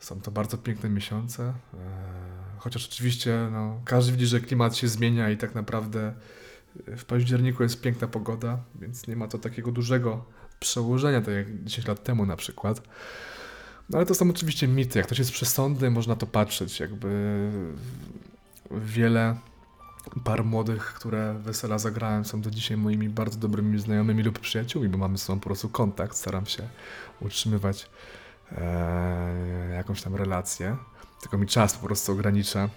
Są 0.00 0.20
to 0.20 0.30
bardzo 0.30 0.58
piękne 0.58 0.90
miesiące. 0.90 1.42
E, 1.42 1.54
chociaż 2.58 2.86
oczywiście 2.86 3.48
no, 3.52 3.80
każdy 3.84 4.12
widzi, 4.12 4.26
że 4.26 4.40
klimat 4.40 4.76
się 4.76 4.88
zmienia 4.88 5.30
i 5.30 5.36
tak 5.36 5.54
naprawdę 5.54 6.14
w 6.86 7.04
październiku 7.04 7.62
jest 7.62 7.80
piękna 7.80 8.08
pogoda, 8.08 8.58
więc 8.80 9.06
nie 9.06 9.16
ma 9.16 9.28
to 9.28 9.38
takiego 9.38 9.72
dużego 9.72 10.24
przełożenia, 10.60 11.20
tak 11.20 11.34
jak 11.34 11.64
10 11.64 11.86
lat 11.86 12.02
temu 12.04 12.26
na 12.26 12.36
przykład. 12.36 12.82
No 13.90 13.98
ale 13.98 14.06
to 14.06 14.14
są 14.14 14.30
oczywiście 14.30 14.68
mity. 14.68 14.98
Jak 14.98 15.06
ktoś 15.06 15.18
jest 15.18 15.32
przesądny, 15.32 15.90
można 15.90 16.16
to 16.16 16.26
patrzeć. 16.26 16.80
Jakby 16.80 17.50
wiele 18.70 19.36
par 20.24 20.44
młodych, 20.44 20.84
które 20.84 21.34
wesela 21.34 21.78
zagrałem, 21.78 22.24
są 22.24 22.40
do 22.40 22.50
dzisiaj 22.50 22.76
moimi 22.76 23.08
bardzo 23.08 23.38
dobrymi 23.38 23.78
znajomymi 23.78 24.22
lub 24.22 24.38
przyjaciółmi, 24.38 24.88
bo 24.88 24.98
mamy 24.98 25.18
z 25.18 25.22
sobą 25.22 25.40
po 25.40 25.46
prostu 25.46 25.68
kontakt. 25.68 26.16
Staram 26.16 26.46
się 26.46 26.68
utrzymywać 27.20 27.88
e, 28.52 29.70
jakąś 29.74 30.02
tam 30.02 30.14
relację, 30.14 30.76
tylko 31.20 31.38
mi 31.38 31.46
czas 31.46 31.74
po 31.74 31.86
prostu 31.86 32.12
ogranicza, 32.12 32.68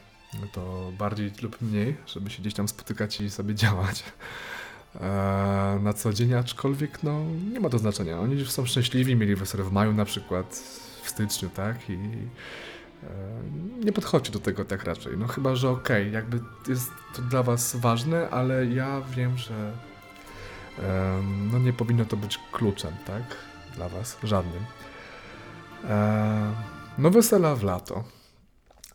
to 0.51 0.91
bardziej 0.97 1.31
lub 1.41 1.61
mniej, 1.61 1.97
żeby 2.05 2.29
się 2.29 2.41
gdzieś 2.41 2.53
tam 2.53 2.67
spotykać 2.67 3.21
i 3.21 3.29
sobie 3.29 3.55
działać 3.55 4.03
e, 4.95 5.79
na 5.81 5.93
co 5.93 6.13
dzień, 6.13 6.33
aczkolwiek 6.33 7.03
no, 7.03 7.25
nie 7.53 7.59
ma 7.59 7.69
to 7.69 7.79
znaczenia. 7.79 8.19
Oni 8.19 8.35
już 8.35 8.51
są 8.51 8.65
szczęśliwi, 8.65 9.15
mieli 9.15 9.35
wesele 9.35 9.63
w 9.63 9.71
maju 9.71 9.93
na 9.93 10.05
przykład, 10.05 10.55
w 11.03 11.09
styczniu, 11.09 11.49
tak? 11.49 11.89
I 11.89 11.97
nie 13.85 13.91
podchodźcie 13.91 14.31
do 14.31 14.39
tego 14.39 14.65
tak 14.65 14.83
raczej. 14.83 15.17
No 15.17 15.27
chyba, 15.27 15.55
że 15.55 15.69
okej, 15.69 16.01
okay, 16.01 16.13
jakby 16.13 16.39
jest 16.67 16.91
to 17.15 17.21
dla 17.21 17.43
was 17.43 17.75
ważne, 17.75 18.29
ale 18.29 18.65
ja 18.65 19.01
wiem, 19.15 19.37
że 19.37 19.71
no 21.51 21.59
nie 21.59 21.73
powinno 21.73 22.05
to 22.05 22.17
być 22.17 22.39
kluczem, 22.51 22.93
tak? 23.07 23.23
Dla 23.75 23.89
was, 23.89 24.17
żadnym. 24.23 24.63
No 26.97 27.09
wesela 27.09 27.55
w 27.55 27.63
lato. 27.63 28.03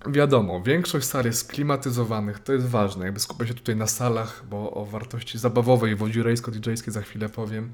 Wiadomo, 0.07 0.63
większość 0.63 1.07
sal 1.07 1.25
jest 1.25 1.39
sklimatyzowanych, 1.39 2.39
to 2.39 2.53
jest 2.53 2.67
ważne, 2.67 3.05
jakby 3.05 3.21
skupię 3.21 3.47
się 3.47 3.55
tutaj 3.55 3.77
na 3.77 3.87
salach, 3.87 4.45
bo 4.51 4.71
o 4.71 4.85
wartości 4.85 5.39
zabawowej 5.39 5.97
wodzirejsko-djskiej 5.97 6.93
za 6.93 7.03
chwilę 7.03 7.29
powiem. 7.29 7.73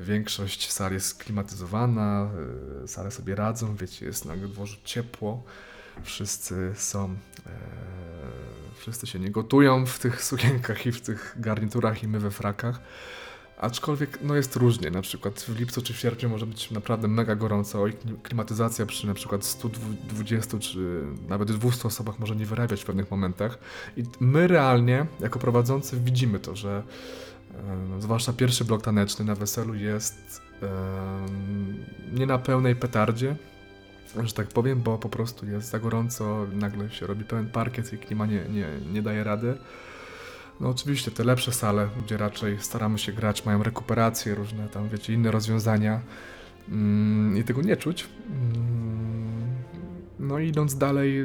Większość 0.00 0.72
sal 0.72 0.92
jest 0.92 1.06
sklimatyzowana, 1.06 2.30
y, 2.84 2.88
sale 2.88 3.10
sobie 3.10 3.34
radzą, 3.34 3.76
wiecie, 3.76 4.06
jest 4.06 4.24
na 4.24 4.36
dworzu 4.36 4.76
ciepło, 4.84 5.42
wszyscy 6.02 6.72
są, 6.76 7.04
e, 7.46 7.50
wszyscy 8.76 9.06
się 9.06 9.18
nie 9.18 9.30
gotują 9.30 9.86
w 9.86 9.98
tych 9.98 10.24
sukienkach 10.30 10.86
i 10.86 10.92
w 10.92 11.00
tych 11.00 11.36
garniturach 11.40 12.02
i 12.02 12.08
my 12.08 12.20
we 12.20 12.30
frakach. 12.30 12.80
Aczkolwiek 13.62 14.18
no 14.22 14.34
jest 14.34 14.56
różnie, 14.56 14.90
na 14.90 15.02
przykład 15.02 15.40
w 15.40 15.58
lipcu 15.58 15.82
czy 15.82 15.94
w 15.94 15.98
sierpniu 15.98 16.28
może 16.28 16.46
być 16.46 16.70
naprawdę 16.70 17.08
mega 17.08 17.34
gorąco 17.36 17.86
i 17.86 17.92
klimatyzacja 18.22 18.86
przy 18.86 19.06
na 19.06 19.14
przykład 19.14 19.44
120 19.44 20.58
czy 20.58 21.02
nawet 21.28 21.52
200 21.52 21.88
osobach 21.88 22.18
może 22.18 22.36
nie 22.36 22.46
wyrabiać 22.46 22.82
w 22.82 22.84
pewnych 22.86 23.10
momentach 23.10 23.58
i 23.96 24.04
my 24.20 24.48
realnie 24.48 25.06
jako 25.20 25.38
prowadzący 25.38 26.00
widzimy 26.00 26.38
to, 26.38 26.56
że 26.56 26.82
zwłaszcza 27.98 28.32
pierwszy 28.32 28.64
blok 28.64 28.82
taneczny 28.82 29.24
na 29.24 29.34
weselu 29.34 29.74
jest 29.74 30.42
nie 32.12 32.26
na 32.26 32.38
pełnej 32.38 32.76
petardzie, 32.76 33.36
że 34.24 34.32
tak 34.32 34.48
powiem, 34.48 34.82
bo 34.82 34.98
po 34.98 35.08
prostu 35.08 35.46
jest 35.46 35.70
za 35.70 35.78
gorąco, 35.78 36.46
nagle 36.52 36.90
się 36.90 37.06
robi 37.06 37.24
pełen 37.24 37.48
parkiet 37.48 37.92
i 37.92 37.98
klima 37.98 38.26
nie, 38.26 38.44
nie, 38.48 38.66
nie 38.92 39.02
daje 39.02 39.24
rady. 39.24 39.56
No 40.60 40.68
oczywiście 40.68 41.10
te 41.10 41.24
lepsze 41.24 41.52
sale, 41.52 41.88
gdzie 42.04 42.16
raczej 42.16 42.58
staramy 42.60 42.98
się 42.98 43.12
grać, 43.12 43.44
mają 43.44 43.62
rekuperacje, 43.62 44.34
różne 44.34 44.68
tam, 44.68 44.88
wiecie, 44.88 45.12
inne 45.12 45.30
rozwiązania 45.30 46.00
mm, 46.68 47.36
i 47.36 47.44
tego 47.44 47.62
nie 47.62 47.76
czuć. 47.76 48.08
Mm, 48.30 49.56
no 50.18 50.38
i 50.38 50.48
idąc 50.48 50.78
dalej, 50.78 51.24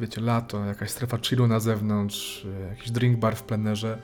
wiecie, 0.00 0.20
lato, 0.20 0.64
jakaś 0.64 0.90
strefa 0.90 1.18
chillu 1.18 1.46
na 1.46 1.60
zewnątrz, 1.60 2.46
jakiś 2.70 2.90
drink 2.90 3.18
bar 3.18 3.36
w 3.36 3.42
plenerze. 3.42 4.02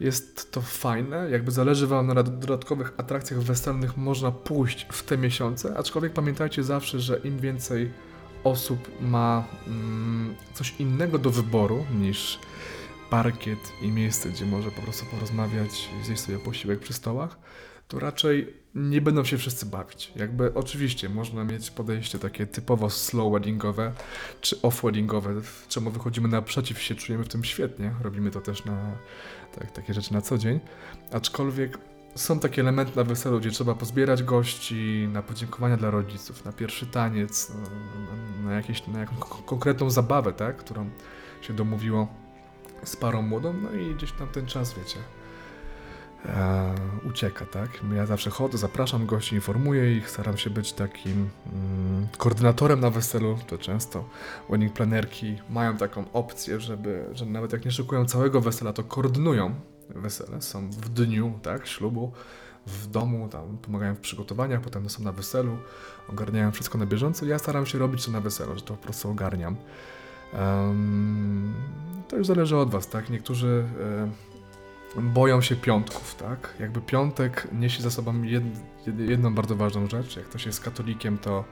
Jest 0.00 0.52
to 0.52 0.62
fajne, 0.62 1.30
jakby 1.30 1.50
zależy 1.50 1.86
Wam 1.86 2.06
na 2.06 2.22
dodatkowych 2.22 2.92
atrakcjach 2.96 3.40
weselnych, 3.40 3.96
można 3.96 4.30
pójść 4.30 4.86
w 4.90 5.02
te 5.02 5.18
miesiące, 5.18 5.76
aczkolwiek 5.76 6.12
pamiętajcie 6.12 6.64
zawsze, 6.64 7.00
że 7.00 7.18
im 7.24 7.38
więcej 7.38 7.90
osób 8.44 8.90
ma 9.00 9.44
mm, 9.66 10.34
coś 10.54 10.74
innego 10.78 11.18
do 11.18 11.30
wyboru 11.30 11.84
niż 12.00 12.38
parkiet 13.10 13.58
i 13.82 13.88
miejsce, 13.88 14.28
gdzie 14.28 14.46
może 14.46 14.70
po 14.70 14.82
prostu 14.82 15.06
porozmawiać 15.06 15.88
i 16.00 16.04
zjeść 16.04 16.22
sobie 16.22 16.38
posiłek 16.38 16.78
przy 16.78 16.92
stołach, 16.92 17.38
to 17.88 17.98
raczej 17.98 18.54
nie 18.76 19.00
będą 19.00 19.24
się 19.24 19.38
wszyscy 19.38 19.66
bawić. 19.66 20.12
Jakby 20.16 20.54
oczywiście 20.54 21.08
można 21.08 21.44
mieć 21.44 21.70
podejście 21.70 22.18
takie 22.18 22.46
typowo 22.46 22.90
slow 22.90 23.32
weddingowe 23.32 23.92
czy 24.40 24.62
off 24.62 24.82
weddingowe, 24.82 25.34
czemu 25.68 25.90
wychodzimy 25.90 26.28
naprzeciw, 26.28 26.82
się 26.82 26.94
czujemy 26.94 27.24
w 27.24 27.28
tym 27.28 27.44
świetnie, 27.44 27.94
robimy 28.02 28.30
to 28.30 28.40
też 28.40 28.64
na 28.64 28.96
tak, 29.58 29.70
takie 29.70 29.94
rzeczy 29.94 30.12
na 30.12 30.20
co 30.20 30.38
dzień, 30.38 30.60
aczkolwiek 31.12 31.78
są 32.14 32.40
takie 32.40 32.62
elementy 32.62 32.96
na 32.96 33.04
weselu, 33.04 33.40
gdzie 33.40 33.50
trzeba 33.50 33.74
pozbierać 33.74 34.22
gości, 34.22 35.08
na 35.12 35.22
podziękowania 35.22 35.76
dla 35.76 35.90
rodziców, 35.90 36.44
na 36.44 36.52
pierwszy 36.52 36.86
taniec, 36.86 37.52
na, 38.44 38.52
jakieś, 38.52 38.86
na 38.86 39.00
jakąś 39.00 39.18
konkretną 39.46 39.90
zabawę, 39.90 40.32
tak, 40.32 40.56
którą 40.56 40.90
się 41.42 41.54
domówiło 41.54 42.08
z 42.84 42.96
parą 42.96 43.22
młodą, 43.22 43.52
no 43.52 43.72
i 43.72 43.94
gdzieś 43.94 44.12
tam 44.12 44.28
ten 44.28 44.46
czas, 44.46 44.74
wiecie, 44.74 44.98
e, 46.26 46.74
ucieka, 47.08 47.46
tak? 47.46 47.70
Ja 47.94 48.06
zawsze 48.06 48.30
chodzę, 48.30 48.58
zapraszam 48.58 49.06
gości, 49.06 49.34
informuję 49.34 49.96
ich, 49.96 50.10
staram 50.10 50.36
się 50.36 50.50
być 50.50 50.72
takim 50.72 51.28
mm, 51.52 52.08
koordynatorem 52.18 52.80
na 52.80 52.90
weselu, 52.90 53.38
to 53.46 53.58
często 53.58 54.04
wedding 54.50 54.72
planerki 54.72 55.38
mają 55.50 55.76
taką 55.76 56.04
opcję, 56.12 56.60
żeby, 56.60 57.06
że 57.12 57.26
nawet 57.26 57.52
jak 57.52 57.64
nie 57.64 57.70
szykują 57.70 58.04
całego 58.04 58.40
wesela, 58.40 58.72
to 58.72 58.84
koordynują 58.84 59.54
wesele, 59.88 60.42
są 60.42 60.70
w 60.70 60.88
dniu, 60.88 61.38
tak, 61.42 61.66
ślubu, 61.66 62.12
w 62.66 62.86
domu, 62.86 63.28
tam 63.28 63.58
pomagają 63.58 63.94
w 63.94 64.00
przygotowaniach, 64.00 64.60
potem 64.60 64.90
są 64.90 65.02
na 65.02 65.12
weselu, 65.12 65.56
ogarniają 66.08 66.52
wszystko 66.52 66.78
na 66.78 66.86
bieżąco. 66.86 67.26
Ja 67.26 67.38
staram 67.38 67.66
się 67.66 67.78
robić 67.78 68.06
to 68.06 68.10
na 68.12 68.20
weselu, 68.20 68.54
że 68.54 68.60
to 68.60 68.74
po 68.74 68.82
prostu 68.82 69.10
ogarniam. 69.10 69.56
Um, 70.32 71.54
to 72.08 72.16
już 72.16 72.26
zależy 72.26 72.56
od 72.56 72.70
Was, 72.70 72.88
tak? 72.88 73.10
Niektórzy 73.10 73.64
e, 73.80 74.35
boją 75.02 75.40
się 75.40 75.56
piątków, 75.56 76.14
tak? 76.14 76.54
Jakby 76.60 76.80
piątek 76.80 77.48
niesie 77.52 77.82
za 77.82 77.90
sobą 77.90 78.22
jed, 78.22 78.44
jedną 78.98 79.34
bardzo 79.34 79.56
ważną 79.56 79.88
rzecz. 79.88 80.16
Jak 80.16 80.26
ktoś 80.26 80.46
jest 80.46 80.60
katolikiem, 80.60 81.18
to, 81.18 81.44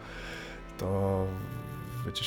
to 0.78 1.26
wiecie, 2.06 2.24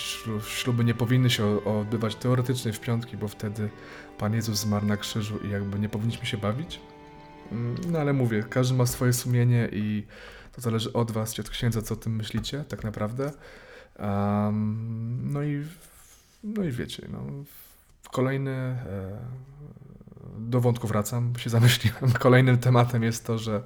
śluby 0.48 0.84
nie 0.84 0.94
powinny 0.94 1.30
się 1.30 1.66
odbywać 1.66 2.16
teoretycznie 2.16 2.74
w 2.74 2.80
piątki, 2.80 3.18
bo 3.18 3.28
wtedy 3.28 3.70
Pan 4.18 4.34
Jezus 4.34 4.60
zmarł 4.60 4.86
na 4.86 4.98
krzyżu 4.98 5.38
i 5.38 5.50
jakby 5.50 5.80
nie 5.80 5.90
powinniśmy 5.90 6.26
się 6.26 6.38
bawić. 6.38 6.80
Mm, 7.52 7.76
no 7.92 8.00
ale 8.00 8.14
mówię, 8.14 8.44
każdy 8.50 8.76
ma 8.76 8.86
swoje 8.86 9.14
sumienie 9.14 9.70
i 9.72 10.06
to 10.56 10.62
zależy 10.62 10.94
od 10.94 11.12
Was, 11.12 11.34
czy 11.34 11.42
od 11.42 11.50
księdza, 11.50 11.82
co 11.82 11.94
o 11.94 11.98
tym 11.98 12.16
myślicie, 12.16 12.64
tak 12.70 12.84
naprawdę. 12.84 13.32
Um, 14.00 15.34
no 15.34 15.44
i 15.44 15.64
no 16.44 16.64
i 16.64 16.72
wiecie, 16.72 17.08
no, 17.12 17.20
kolejny, 18.12 18.52
e, 18.52 19.20
do 20.38 20.62
wątku 20.62 20.88
wracam, 20.88 21.34
się 21.38 21.50
zamyśliłem. 21.50 22.12
Kolejnym 22.20 22.58
tematem 22.58 23.04
jest 23.04 23.26
to, 23.26 23.38
że 23.38 23.64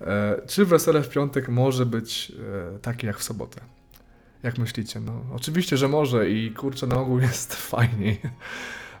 e, 0.00 0.40
czy 0.46 0.64
wesele 0.64 1.02
w 1.02 1.08
piątek 1.08 1.48
może 1.48 1.86
być 1.86 2.32
e, 2.74 2.78
takie 2.78 3.06
jak 3.06 3.18
w 3.18 3.22
sobotę? 3.22 3.60
Jak 4.42 4.58
myślicie? 4.58 5.00
No, 5.00 5.24
oczywiście, 5.34 5.76
że 5.76 5.88
może 5.88 6.30
i 6.30 6.50
kurczę, 6.50 6.86
na 6.86 6.96
ogół 6.96 7.20
jest 7.30 7.54
fajniej. 7.54 8.20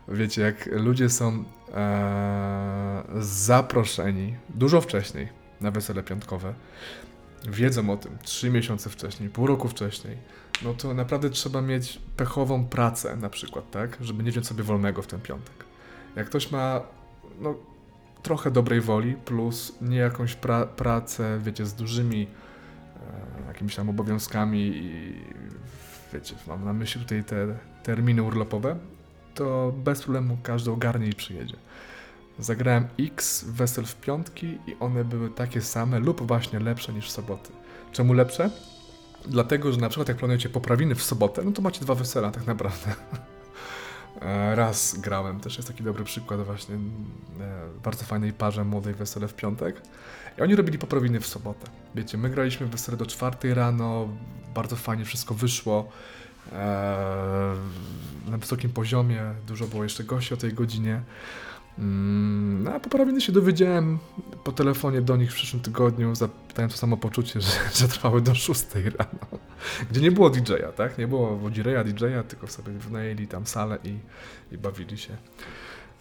Wiecie, 0.08 0.42
jak 0.42 0.66
ludzie 0.66 1.10
są 1.10 1.44
e, 1.74 3.02
zaproszeni 3.20 4.34
dużo 4.48 4.80
wcześniej 4.80 5.28
na 5.60 5.70
wesele 5.70 6.02
piątkowe, 6.02 6.54
wiedzą 7.48 7.90
o 7.90 7.96
tym 7.96 8.18
trzy 8.22 8.50
miesiące 8.50 8.90
wcześniej, 8.90 9.28
pół 9.28 9.46
roku 9.46 9.68
wcześniej, 9.68 10.16
no 10.62 10.74
to 10.74 10.94
naprawdę 10.94 11.30
trzeba 11.30 11.62
mieć 11.62 12.00
pechową 12.16 12.64
pracę 12.64 13.16
na 13.16 13.30
przykład, 13.30 13.70
tak? 13.70 13.96
Żeby 14.00 14.22
nie 14.22 14.30
wziąć 14.30 14.46
sobie 14.46 14.62
wolnego 14.62 15.02
w 15.02 15.06
ten 15.06 15.20
piątek. 15.20 15.69
Jak 16.16 16.26
ktoś 16.26 16.50
ma 16.50 16.80
no, 17.40 17.54
trochę 18.22 18.50
dobrej 18.50 18.80
woli, 18.80 19.14
plus 19.14 19.72
nie 19.80 19.96
jakąś 19.96 20.34
pra 20.34 20.66
pracę, 20.66 21.38
wiecie, 21.42 21.66
z 21.66 21.74
dużymi 21.74 22.26
e, 23.46 23.46
jakimiś 23.48 23.76
tam 23.76 23.90
obowiązkami 23.90 24.60
i 24.60 25.14
wiecie, 26.12 26.34
mam 26.46 26.64
na 26.64 26.72
myśli 26.72 27.00
tutaj 27.00 27.24
te 27.24 27.46
terminy 27.82 28.22
urlopowe, 28.22 28.76
to 29.34 29.72
bez 29.76 30.02
problemu 30.02 30.38
każdy 30.42 30.70
ogarnie 30.70 31.06
i 31.06 31.14
przyjedzie. 31.14 31.56
Zagrałem 32.38 32.88
X 32.98 33.44
wesel 33.44 33.84
w 33.84 33.96
piątki 33.96 34.46
i 34.46 34.76
one 34.80 35.04
były 35.04 35.30
takie 35.30 35.60
same 35.60 35.98
lub 35.98 36.26
właśnie 36.26 36.60
lepsze 36.60 36.92
niż 36.92 37.08
w 37.08 37.10
soboty. 37.10 37.50
Czemu 37.92 38.12
lepsze? 38.12 38.50
Dlatego, 39.26 39.72
że 39.72 39.80
na 39.80 39.88
przykład 39.88 40.08
jak 40.08 40.16
planujecie 40.16 40.48
poprawiny 40.48 40.94
w 40.94 41.02
sobotę, 41.02 41.42
no 41.44 41.52
to 41.52 41.62
macie 41.62 41.80
dwa 41.80 41.94
wesela 41.94 42.30
tak 42.30 42.46
naprawdę. 42.46 42.94
E, 44.22 44.54
raz 44.54 44.98
grałem, 44.98 45.40
też 45.40 45.56
jest 45.56 45.68
taki 45.68 45.82
dobry 45.82 46.04
przykład 46.04 46.40
właśnie 46.40 46.74
e, 46.74 46.78
bardzo 47.84 48.04
fajnej 48.04 48.32
parze 48.32 48.64
młodej 48.64 48.94
wesele 48.94 49.28
w 49.28 49.34
piątek. 49.34 49.82
I 50.38 50.42
oni 50.42 50.56
robili 50.56 50.78
poprawiny 50.78 51.20
w 51.20 51.26
sobotę. 51.26 51.66
Wiecie, 51.94 52.18
my 52.18 52.30
graliśmy 52.30 52.66
wesele 52.66 52.98
do 52.98 53.06
czwartej 53.06 53.54
rano, 53.54 54.08
bardzo 54.54 54.76
fajnie 54.76 55.04
wszystko 55.04 55.34
wyszło. 55.34 55.88
E, 56.52 57.54
na 58.30 58.38
wysokim 58.38 58.70
poziomie, 58.70 59.22
dużo 59.46 59.66
było 59.66 59.82
jeszcze 59.82 60.04
gości 60.04 60.34
o 60.34 60.36
tej 60.36 60.52
godzinie. 60.52 61.00
Mm, 61.78 62.62
no 62.62 62.72
a 62.74 62.80
poprawiny 62.80 63.20
się 63.20 63.32
dowiedziałem 63.32 63.98
po 64.44 64.52
telefonie 64.52 65.02
do 65.02 65.16
nich 65.16 65.32
w 65.32 65.34
przyszłym 65.34 65.62
tygodniu, 65.62 66.14
zapytałem 66.14 66.70
to 66.70 66.76
samo 66.76 66.96
poczucie, 66.96 67.40
że, 67.40 67.50
że 67.78 67.88
trwały 67.88 68.20
do 68.20 68.34
6 68.34 68.64
rano. 68.74 69.42
Gdzie 69.90 70.00
nie 70.00 70.12
było 70.12 70.30
DJ-a, 70.30 70.72
tak? 70.72 70.98
Nie 70.98 71.06
było 71.08 71.36
wodzireja, 71.36 71.84
DJ-a, 71.84 72.22
tylko 72.22 72.46
sobie 72.48 72.72
wynajęli 72.72 73.26
tam 73.26 73.46
salę 73.46 73.78
i, 73.84 73.98
i 74.54 74.58
bawili 74.58 74.98
się. 74.98 75.16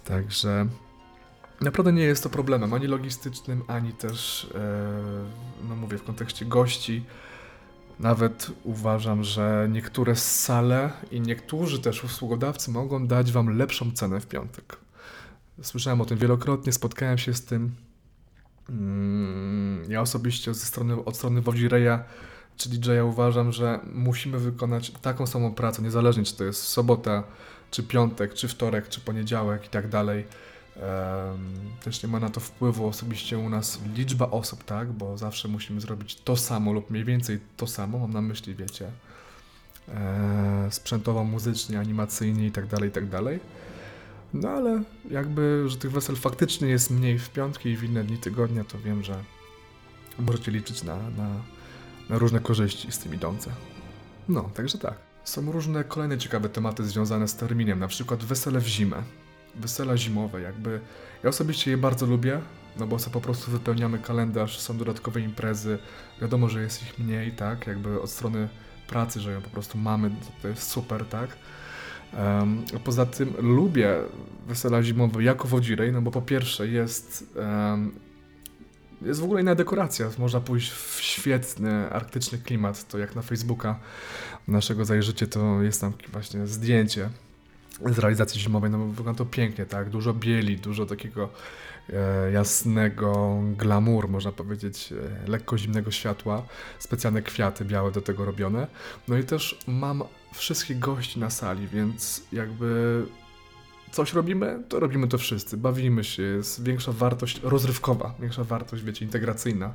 Także 0.06 0.68
naprawdę 1.62 1.94
nie 1.94 2.04
jest 2.04 2.24
to 2.24 2.30
problemem 2.30 2.74
ani 2.74 2.88
logistycznym, 2.88 3.64
ani 3.68 3.94
też, 3.94 4.50
e, 4.56 5.68
no 5.70 5.76
mówię, 5.76 5.98
w 5.98 6.04
kontekście 6.04 6.46
gości. 6.46 7.04
Nawet 8.00 8.52
uważam, 8.64 9.24
że 9.24 9.68
niektóre 9.72 10.16
sale 10.16 10.92
i 11.12 11.22
niektórzy 11.22 11.80
też 11.80 12.04
usługodawcy 12.04 12.72
mogą 12.72 13.08
dać 13.08 13.32
Wam 13.32 13.58
lepszą 13.58 13.92
cenę 13.92 14.20
w 14.20 14.28
piątek. 14.28 14.78
Słyszałem 15.62 16.02
o 16.02 16.06
tym 16.06 16.18
wielokrotnie, 16.18 16.74
spotkałem 16.74 17.18
się 17.18 17.34
z 17.34 17.46
tym. 17.46 17.76
Mm, 18.70 19.92
Ja 19.92 20.02
osobiście 20.02 20.54
ze 20.54 20.66
strony, 20.66 21.06
od 21.06 21.16
strony 21.18 21.42
Wozireja 21.42 22.04
czy 22.58 22.70
DJ-a 22.70 23.04
uważam, 23.04 23.52
że 23.52 23.80
musimy 23.94 24.40
wykonać 24.40 24.92
taką 25.02 25.28
samą 25.28 25.54
pracę, 25.54 25.82
niezależnie 25.82 26.24
czy 26.24 26.36
to 26.36 26.44
jest 26.44 26.64
sobota, 26.64 27.24
czy 27.72 27.84
piątek, 27.84 28.34
czy 28.34 28.48
wtorek, 28.48 28.90
czy 28.90 29.02
poniedziałek 29.02 29.66
i 29.66 29.70
tak 29.70 29.90
dalej. 29.90 30.26
Też 31.84 32.04
nie 32.04 32.10
ma 32.10 32.20
na 32.20 32.30
to 32.30 32.40
wpływu 32.40 32.88
osobiście 32.88 33.38
u 33.38 33.50
nas 33.50 33.80
liczba 33.96 34.30
osób, 34.30 34.64
tak? 34.64 34.92
Bo 34.92 35.18
zawsze 35.18 35.48
musimy 35.48 35.82
zrobić 35.82 36.16
to 36.16 36.36
samo 36.38 36.74
lub 36.74 36.90
mniej 36.90 37.06
więcej 37.06 37.40
to 37.58 37.68
samo, 37.68 38.00
mam 38.00 38.14
na 38.14 38.22
myśli, 38.22 38.56
wiecie, 38.56 38.92
e, 39.88 40.68
sprzętowo, 40.72 41.24
muzycznie, 41.24 41.80
animacyjnie 41.80 42.48
i 42.48 42.52
tak 42.52 42.68
dalej, 42.68 42.90
i 42.90 42.92
tak 42.92 43.10
dalej. 43.10 43.40
No 44.34 44.50
ale 44.50 44.84
jakby, 45.12 45.64
że 45.68 45.78
tych 45.78 45.92
wesel 45.92 46.16
faktycznie 46.16 46.68
jest 46.68 46.92
mniej 46.92 47.20
w 47.20 47.30
piątki 47.30 47.70
i 47.70 47.78
w 47.78 47.84
inne 47.84 48.04
dni 48.04 48.18
tygodnia, 48.18 48.64
to 48.64 48.80
wiem, 48.80 49.04
że 49.04 49.24
możecie 50.20 50.52
liczyć 50.52 50.84
na, 50.84 50.96
na, 50.96 51.30
na 52.10 52.18
różne 52.18 52.40
korzyści 52.40 52.92
z 52.92 53.00
tym 53.00 53.14
idące. 53.14 53.52
No, 54.30 54.50
także 54.54 54.78
tak. 54.78 54.94
Są 55.24 55.52
różne 55.52 55.84
kolejne 55.84 56.18
ciekawe 56.18 56.50
tematy 56.50 56.84
związane 56.84 57.28
z 57.28 57.36
terminem, 57.36 57.80
na 57.80 57.88
przykład 57.88 58.24
wesele 58.24 58.60
w 58.60 58.68
zimę. 58.68 59.04
Wesela 59.56 59.98
zimowe, 59.98 60.42
jakby. 60.42 60.80
Ja 61.24 61.30
osobiście 61.30 61.72
je 61.72 61.78
bardzo 61.78 62.06
lubię, 62.06 62.42
no 62.80 62.88
bo 62.88 63.00
sobie 63.00 63.14
po 63.14 63.22
prostu 63.22 63.52
wypełniamy 63.52 64.00
kalendarz, 64.00 64.60
są 64.60 64.78
dodatkowe 64.78 65.22
imprezy. 65.22 65.80
Wiadomo, 66.22 66.50
że 66.50 66.62
jest 66.62 66.84
ich 66.84 67.00
mniej, 67.00 67.32
tak? 67.32 67.68
Jakby 67.68 68.02
od 68.02 68.10
strony 68.10 68.50
pracy, 68.88 69.20
że 69.20 69.32
ją 69.32 69.42
po 69.42 69.50
prostu 69.50 69.78
mamy, 69.78 70.10
to, 70.10 70.42
to 70.42 70.48
jest 70.48 70.64
super, 70.64 71.06
tak? 71.06 71.30
Poza 72.84 73.06
tym 73.06 73.34
lubię 73.40 73.96
wesela 74.48 74.84
zimowe 74.84 75.24
jako 75.24 75.48
wodzirej, 75.48 75.92
no 75.92 76.02
bo 76.02 76.12
po 76.12 76.22
pierwsze 76.22 76.68
jest 76.68 77.34
jest 79.02 79.20
w 79.20 79.24
ogóle 79.24 79.42
inna 79.42 79.56
dekoracja. 79.56 80.10
Można 80.18 80.42
pójść 80.42 80.72
w 80.72 81.02
świetny 81.02 81.90
arktyczny 81.90 82.38
klimat. 82.38 82.88
To 82.88 82.98
jak 82.98 83.16
na 83.16 83.22
Facebooka 83.22 83.80
naszego 84.48 84.86
zajrzycie, 84.86 85.28
to 85.28 85.62
jest 85.62 85.82
tam 85.82 85.94
właśnie 86.12 86.48
zdjęcie 86.48 87.10
z 87.86 88.00
realizacji 88.00 88.42
zimowej. 88.42 88.72
No 88.72 88.78
bo 88.78 88.88
wygląda 88.88 89.18
to 89.18 89.26
pięknie, 89.26 89.66
tak? 89.66 89.90
Dużo 89.90 90.14
bieli, 90.14 90.58
dużo 90.58 90.86
takiego 90.86 91.30
e, 91.94 92.32
jasnego 92.32 93.40
glamour, 93.58 94.10
można 94.10 94.32
powiedzieć, 94.32 94.94
e, 95.26 95.30
lekko 95.30 95.58
zimnego 95.58 95.92
światła. 95.92 96.44
Specjalne 96.80 97.22
kwiaty 97.22 97.66
białe 97.66 97.92
do 97.92 98.02
tego 98.02 98.26
robione. 98.26 98.68
No 99.08 99.18
i 99.18 99.24
też 99.24 99.60
mam 99.68 100.04
wszystkich 100.34 100.80
gości 100.80 101.20
na 101.20 101.30
sali, 101.30 101.68
więc 101.68 102.24
jakby 102.32 103.06
coś 103.92 104.14
robimy, 104.14 104.64
to 104.70 104.80
robimy 104.80 105.08
to 105.08 105.18
wszyscy. 105.18 105.58
Bawimy 105.58 106.04
się, 106.04 106.24
jest 106.24 106.64
większa 106.64 106.92
wartość 106.92 107.40
rozrywkowa, 107.44 108.16
większa 108.20 108.44
wartość, 108.44 108.84
wiecie, 108.84 109.06
integracyjna 109.06 109.74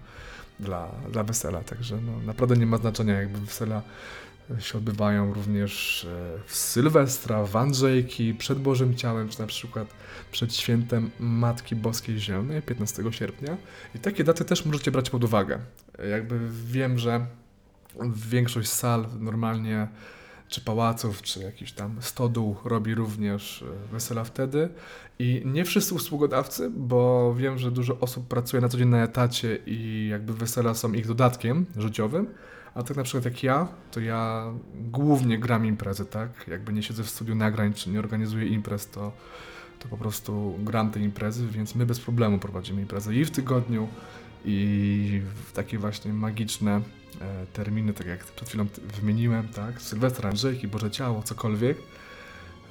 dla, 0.61 0.88
dla 1.12 1.23
wesela. 1.23 1.61
Także 1.61 1.97
no, 2.07 2.12
naprawdę 2.27 2.57
nie 2.57 2.67
ma 2.67 2.79
znaczenia, 2.79 3.14
jakby 3.14 3.38
wesela 3.38 3.83
się 4.59 4.79
odbywają 4.79 5.35
również 5.35 6.05
e, 6.05 6.38
w 6.47 6.57
Sylwestra, 6.57 7.45
w 7.45 7.57
Andrzejki, 7.57 8.35
przed 8.35 8.59
Bożym 8.59 8.97
Ciałem, 8.97 9.29
czy 9.29 9.40
na 9.40 9.47
przykład 9.47 9.88
przed 10.33 10.57
świętem 10.57 11.11
Matki 11.19 11.77
Boskiej 11.77 12.19
Zielnej, 12.19 12.62
15 12.62 13.03
sierpnia. 13.11 13.57
I 13.95 13.99
takie 13.99 14.25
daty 14.25 14.45
też 14.45 14.64
możecie 14.64 14.90
brać 14.90 15.11
pod 15.11 15.25
uwagę. 15.25 15.59
E, 15.99 16.09
Jakby 16.09 16.40
wiem, 16.64 16.99
że 16.99 17.27
większość 18.31 18.69
sal 18.69 19.07
normalnie 19.21 19.88
czy 20.48 20.61
pałaców, 20.61 21.22
czy 21.22 21.40
jakiś 21.40 21.72
tam 21.72 21.96
stodół 22.00 22.57
robi 22.64 22.94
również 22.94 23.62
e, 23.62 23.92
wesela 23.92 24.24
wtedy. 24.24 24.68
I 25.18 25.42
nie 25.44 25.64
wszyscy 25.64 25.94
usługodawcy, 25.94 26.70
bo 26.70 27.35
wiem, 27.35 27.59
że 27.59 27.70
dużo 27.70 28.00
osób 28.00 28.28
pracuje 28.28 28.61
na 28.61 28.68
co 28.68 28.78
dzień 28.78 28.88
na 28.88 29.02
etacie 29.02 29.59
i 29.66 30.09
jakby 30.11 30.35
wesela 30.35 30.74
są 30.74 30.92
ich 30.92 31.07
dodatkiem 31.07 31.66
życiowym. 31.76 32.26
A 32.74 32.83
tak 32.83 32.96
na 32.96 33.02
przykład 33.02 33.24
jak 33.24 33.42
ja, 33.42 33.68
to 33.90 34.00
ja 34.00 34.52
głównie 34.74 35.38
gram 35.38 35.66
imprezy, 35.66 36.04
tak? 36.04 36.48
Jakby 36.48 36.72
nie 36.72 36.83
siedzę 36.83 37.02
w 37.02 37.11
studiu 37.11 37.35
nagrań, 37.35 37.74
czy 37.74 37.90
nie 37.90 37.98
organizuję 37.98 38.46
imprez, 38.46 38.90
to, 38.90 39.12
to 39.78 39.88
po 39.88 39.96
prostu 39.96 40.59
gram 40.59 40.90
te 40.90 41.00
imprezy, 41.00 41.48
więc 41.48 41.74
my 41.74 41.87
bez 41.87 42.00
problemu 42.00 42.38
prowadzimy 42.38 42.80
imprezy 42.80 43.14
i 43.14 43.24
w 43.24 43.30
tygodniu, 43.30 43.88
i 44.44 45.22
w 45.46 45.52
takie 45.52 45.78
właśnie 45.78 46.12
magiczne 46.12 46.80
terminy, 47.53 47.94
tak 47.94 48.07
jak 48.07 48.24
przed 48.24 48.48
chwilą 48.48 48.66
wymieniłem, 49.00 49.48
tak? 49.48 49.83
Sylwestra, 49.83 50.31
Andrzejki, 50.31 50.68
Boże 50.68 50.90
Ciało, 50.90 51.22
cokolwiek. 51.22 51.79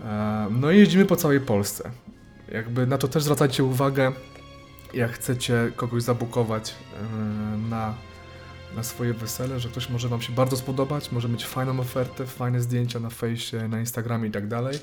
E, 0.05 0.47
no 0.51 0.71
i 0.71 0.77
jeździmy 0.77 1.05
po 1.05 1.15
całej 1.15 1.39
Polsce. 1.39 1.91
Jakby 2.51 2.87
na 2.87 2.97
to 2.97 3.07
też 3.07 3.23
zwracajcie 3.23 3.63
uwagę, 3.63 4.11
jak 4.93 5.11
chcecie 5.11 5.71
kogoś 5.75 6.03
zabukować 6.03 6.69
e, 6.73 7.57
na, 7.57 7.93
na 8.75 8.83
swoje 8.83 9.13
wesele, 9.13 9.59
że 9.59 9.69
ktoś 9.69 9.89
może 9.89 10.07
Wam 10.07 10.21
się 10.21 10.33
bardzo 10.33 10.57
spodobać, 10.57 11.11
może 11.11 11.29
mieć 11.29 11.45
fajną 11.45 11.79
ofertę, 11.79 12.25
fajne 12.25 12.61
zdjęcia 12.61 12.99
na 12.99 13.09
fejsie, 13.09 13.67
na 13.67 13.79
Instagramie 13.79 14.29
i 14.29 14.31
tak 14.31 14.47
dalej. 14.47 14.79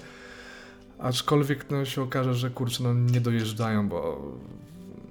Aczkolwiek 0.98 1.70
no, 1.70 1.84
się 1.84 2.02
okaże, 2.02 2.34
że 2.34 2.50
kurczę, 2.50 2.82
no 2.82 2.94
nie 2.94 3.20
dojeżdżają, 3.20 3.88
bo, 3.88 4.22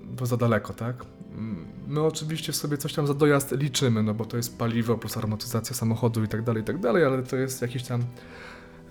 bo 0.03 0.25
za 0.25 0.37
daleko, 0.37 0.73
tak? 0.73 1.05
Mm, 1.39 1.65
My 1.87 2.01
oczywiście 2.01 2.53
sobie 2.53 2.77
coś 2.77 2.93
tam 2.93 3.07
za 3.07 3.13
dojazd 3.13 3.51
liczymy, 3.51 4.03
no 4.03 4.13
bo 4.13 4.25
to 4.25 4.37
jest 4.37 4.57
paliwo 4.57 4.97
plus 4.97 5.17
amortyzacja 5.17 5.75
samochodu 5.75 6.23
i 6.23 6.27
tak 6.27 6.43
dalej, 6.43 6.61
i 6.63 6.65
tak 6.65 6.77
dalej, 6.79 7.05
ale 7.05 7.23
to 7.23 7.35
jest 7.35 7.61
jakiś 7.61 7.83
tam 7.83 8.01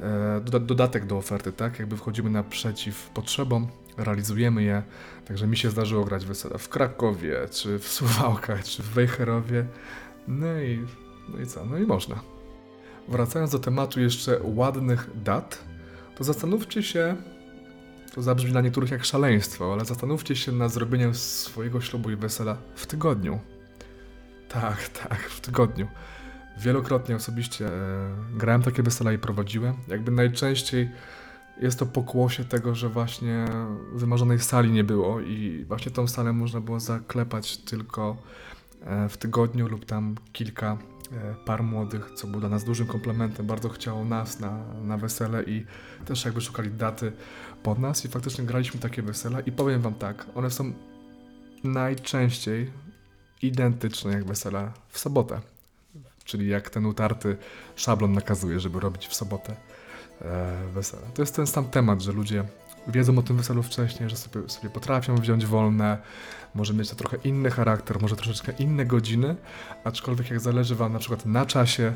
e, 0.00 0.40
doda- 0.44 0.66
dodatek 0.66 1.06
do 1.06 1.16
oferty, 1.16 1.52
tak? 1.52 1.78
Jakby 1.78 1.96
wchodzimy 1.96 2.30
naprzeciw 2.30 3.10
potrzebom, 3.10 3.68
realizujemy 3.96 4.62
je. 4.62 4.82
Także 5.28 5.46
mi 5.46 5.56
się 5.56 5.70
zdarzyło 5.70 6.04
grać 6.04 6.26
wesela 6.26 6.58
w 6.58 6.68
Krakowie, 6.68 7.36
czy 7.50 7.78
w 7.78 7.88
Suwałkach, 7.88 8.64
czy 8.64 8.82
w 8.82 8.86
Wejherowie. 8.86 9.66
No 10.28 10.60
i, 10.60 10.84
no 11.28 11.40
i 11.40 11.46
co? 11.46 11.64
No 11.64 11.78
i 11.78 11.86
można. 11.86 12.20
Wracając 13.08 13.50
do 13.50 13.58
tematu 13.58 14.00
jeszcze 14.00 14.40
ładnych 14.42 15.10
dat, 15.24 15.64
to 16.16 16.24
zastanówcie 16.24 16.82
się, 16.82 17.16
to 18.14 18.22
zabrzmi 18.22 18.52
dla 18.52 18.60
niektórych 18.60 18.90
jak 18.90 19.04
szaleństwo, 19.04 19.72
ale 19.72 19.84
zastanówcie 19.84 20.36
się 20.36 20.52
nad 20.52 20.72
zrobieniem 20.72 21.14
swojego 21.14 21.80
ślubu 21.80 22.10
i 22.10 22.16
wesela 22.16 22.56
w 22.74 22.86
tygodniu. 22.86 23.38
Tak, 24.48 24.88
tak, 24.88 25.20
w 25.20 25.40
tygodniu. 25.40 25.88
Wielokrotnie 26.58 27.16
osobiście 27.16 27.66
e, 27.66 27.70
grałem 28.36 28.62
takie 28.62 28.82
wesela 28.82 29.12
i 29.12 29.18
prowadziłem. 29.18 29.74
Jakby 29.88 30.10
najczęściej 30.10 30.90
jest 31.60 31.78
to 31.78 31.86
pokłosie 31.86 32.44
tego, 32.44 32.74
że 32.74 32.88
właśnie 32.88 33.44
wymarzonej 33.92 34.40
sali 34.40 34.70
nie 34.70 34.84
było 34.84 35.20
i 35.20 35.64
właśnie 35.68 35.92
tą 35.92 36.08
salę 36.08 36.32
można 36.32 36.60
było 36.60 36.80
zaklepać 36.80 37.56
tylko 37.56 38.16
e, 38.84 39.08
w 39.08 39.16
tygodniu 39.16 39.68
lub 39.68 39.84
tam 39.84 40.14
kilka 40.32 40.78
par 41.44 41.62
młodych, 41.62 42.10
co 42.14 42.26
było 42.26 42.40
dla 42.40 42.48
nas 42.48 42.64
dużym 42.64 42.86
komplementem. 42.86 43.46
Bardzo 43.46 43.68
chciało 43.68 44.04
nas 44.04 44.40
na, 44.40 44.74
na 44.82 44.96
wesele 44.96 45.42
i 45.42 45.66
też 46.04 46.24
jakby 46.24 46.40
szukali 46.40 46.70
daty 46.70 47.12
pod 47.62 47.78
nas 47.78 48.04
i 48.04 48.08
faktycznie 48.08 48.44
graliśmy 48.44 48.80
takie 48.80 49.02
wesela 49.02 49.40
i 49.40 49.52
powiem 49.52 49.82
wam 49.82 49.94
tak, 49.94 50.26
one 50.34 50.50
są 50.50 50.72
najczęściej 51.64 52.70
identyczne 53.42 54.12
jak 54.12 54.24
wesela 54.24 54.72
w 54.88 54.98
sobotę. 54.98 55.40
Czyli 56.24 56.48
jak 56.48 56.70
ten 56.70 56.86
utarty 56.86 57.36
szablon 57.76 58.12
nakazuje, 58.12 58.60
żeby 58.60 58.80
robić 58.80 59.06
w 59.06 59.14
sobotę 59.14 59.56
e, 60.22 60.56
wesela. 60.74 61.02
To 61.14 61.22
jest 61.22 61.36
ten 61.36 61.46
sam 61.46 61.64
temat, 61.64 62.02
że 62.02 62.12
ludzie 62.12 62.44
wiedzą 62.88 63.18
o 63.18 63.22
tym 63.22 63.36
weselu 63.36 63.62
wcześniej, 63.62 64.10
że 64.10 64.16
sobie, 64.16 64.48
sobie 64.48 64.70
potrafią 64.70 65.16
wziąć 65.16 65.46
wolne, 65.46 65.98
może 66.54 66.74
mieć 66.74 66.90
to 66.90 66.96
trochę 66.96 67.16
inny 67.24 67.50
charakter, 67.50 68.00
może 68.00 68.16
troszeczkę 68.16 68.52
inne 68.58 68.86
godziny, 68.86 69.36
aczkolwiek 69.84 70.30
jak 70.30 70.40
zależy 70.40 70.74
Wam 70.74 70.92
na 70.92 70.98
przykład 70.98 71.26
na 71.26 71.46
czasie 71.46 71.92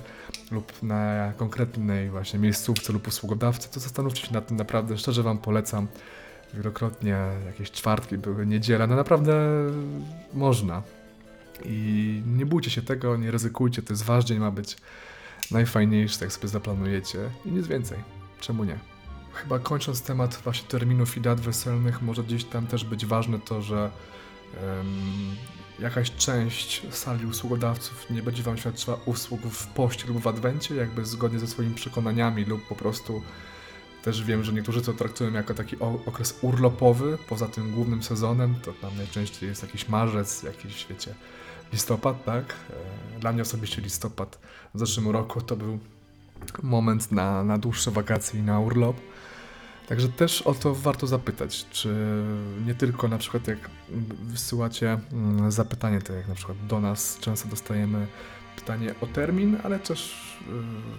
lub 0.50 0.82
na 0.82 1.32
konkretnej 1.36 2.10
właśnie 2.10 2.38
miejscówce 2.38 2.92
lub 2.92 3.08
usługodawcy, 3.08 3.68
to 3.70 3.80
zastanówcie 3.80 4.26
się 4.26 4.32
nad 4.32 4.46
tym 4.46 4.56
naprawdę, 4.56 4.98
szczerze 4.98 5.22
Wam 5.22 5.38
polecam. 5.38 5.86
Wielokrotnie 6.54 7.16
jakieś 7.46 7.70
czwartki 7.70 8.18
były, 8.18 8.46
niedziela, 8.46 8.86
no 8.86 8.96
naprawdę 8.96 9.32
można. 10.34 10.82
I 11.64 12.22
nie 12.26 12.46
bójcie 12.46 12.70
się 12.70 12.82
tego, 12.82 13.16
nie 13.16 13.30
ryzykujcie, 13.30 13.82
to 13.82 13.92
jest 13.92 14.04
dzień, 14.24 14.38
ma 14.38 14.50
być 14.50 14.76
najfajniejszy, 15.50 16.18
tak 16.18 16.32
sobie 16.32 16.48
zaplanujecie 16.48 17.18
i 17.44 17.50
nic 17.50 17.66
więcej. 17.66 17.98
Czemu 18.40 18.64
nie? 18.64 18.91
Chyba 19.34 19.58
kończąc 19.58 20.02
temat 20.02 20.40
właśnie 20.44 20.68
terminów 20.68 21.16
i 21.16 21.20
dat 21.20 21.40
weselnych, 21.40 22.02
może 22.02 22.22
gdzieś 22.24 22.44
tam 22.44 22.66
też 22.66 22.84
być 22.84 23.06
ważne 23.06 23.38
to, 23.38 23.62
że 23.62 23.90
em, 24.62 24.86
jakaś 25.78 26.10
część 26.10 26.82
sali 26.90 27.26
usługodawców 27.26 28.10
nie 28.10 28.22
będzie 28.22 28.42
Wam 28.42 28.56
świadczyła 28.56 28.98
usług 29.06 29.40
w 29.40 29.66
poście 29.66 30.08
lub 30.08 30.18
w 30.22 30.26
adwencie, 30.26 30.74
jakby 30.74 31.06
zgodnie 31.06 31.38
ze 31.38 31.46
swoimi 31.46 31.74
przekonaniami 31.74 32.44
lub 32.44 32.68
po 32.68 32.74
prostu 32.74 33.22
też 34.02 34.24
wiem, 34.24 34.44
że 34.44 34.52
niektórzy 34.52 34.82
to 34.82 34.92
traktują 34.92 35.32
jako 35.32 35.54
taki 35.54 35.76
okres 36.06 36.38
urlopowy, 36.42 37.18
poza 37.28 37.48
tym 37.48 37.72
głównym 37.72 38.02
sezonem, 38.02 38.54
to 38.64 38.72
tam 38.72 38.96
najczęściej 38.96 39.48
jest 39.48 39.62
jakiś 39.62 39.88
marzec, 39.88 40.42
jakiś, 40.42 40.86
wiecie, 40.90 41.14
listopad, 41.72 42.24
tak? 42.24 42.54
E, 43.16 43.20
Dla 43.20 43.32
mnie 43.32 43.42
osobiście 43.42 43.82
listopad 43.82 44.38
w 44.74 44.78
zeszłym 44.78 45.10
roku 45.10 45.40
to 45.40 45.56
był 45.56 45.78
moment 46.62 47.12
na, 47.12 47.44
na 47.44 47.58
dłuższe 47.58 47.90
wakacje 47.90 48.40
i 48.40 48.42
na 48.42 48.60
urlop. 48.60 48.96
Także 49.92 50.08
też 50.08 50.42
o 50.42 50.54
to 50.54 50.74
warto 50.74 51.06
zapytać, 51.06 51.66
czy 51.70 51.94
nie 52.66 52.74
tylko 52.74 53.08
na 53.08 53.18
przykład 53.18 53.48
jak 53.48 53.58
wysyłacie 54.22 54.98
mm, 55.12 55.52
zapytanie, 55.52 56.02
tak 56.02 56.16
jak 56.16 56.28
na 56.28 56.34
przykład 56.34 56.66
do 56.66 56.80
nas 56.80 57.18
często 57.20 57.48
dostajemy 57.48 58.06
pytanie 58.56 58.94
o 59.00 59.06
termin, 59.06 59.58
ale 59.62 59.78
też 59.78 60.14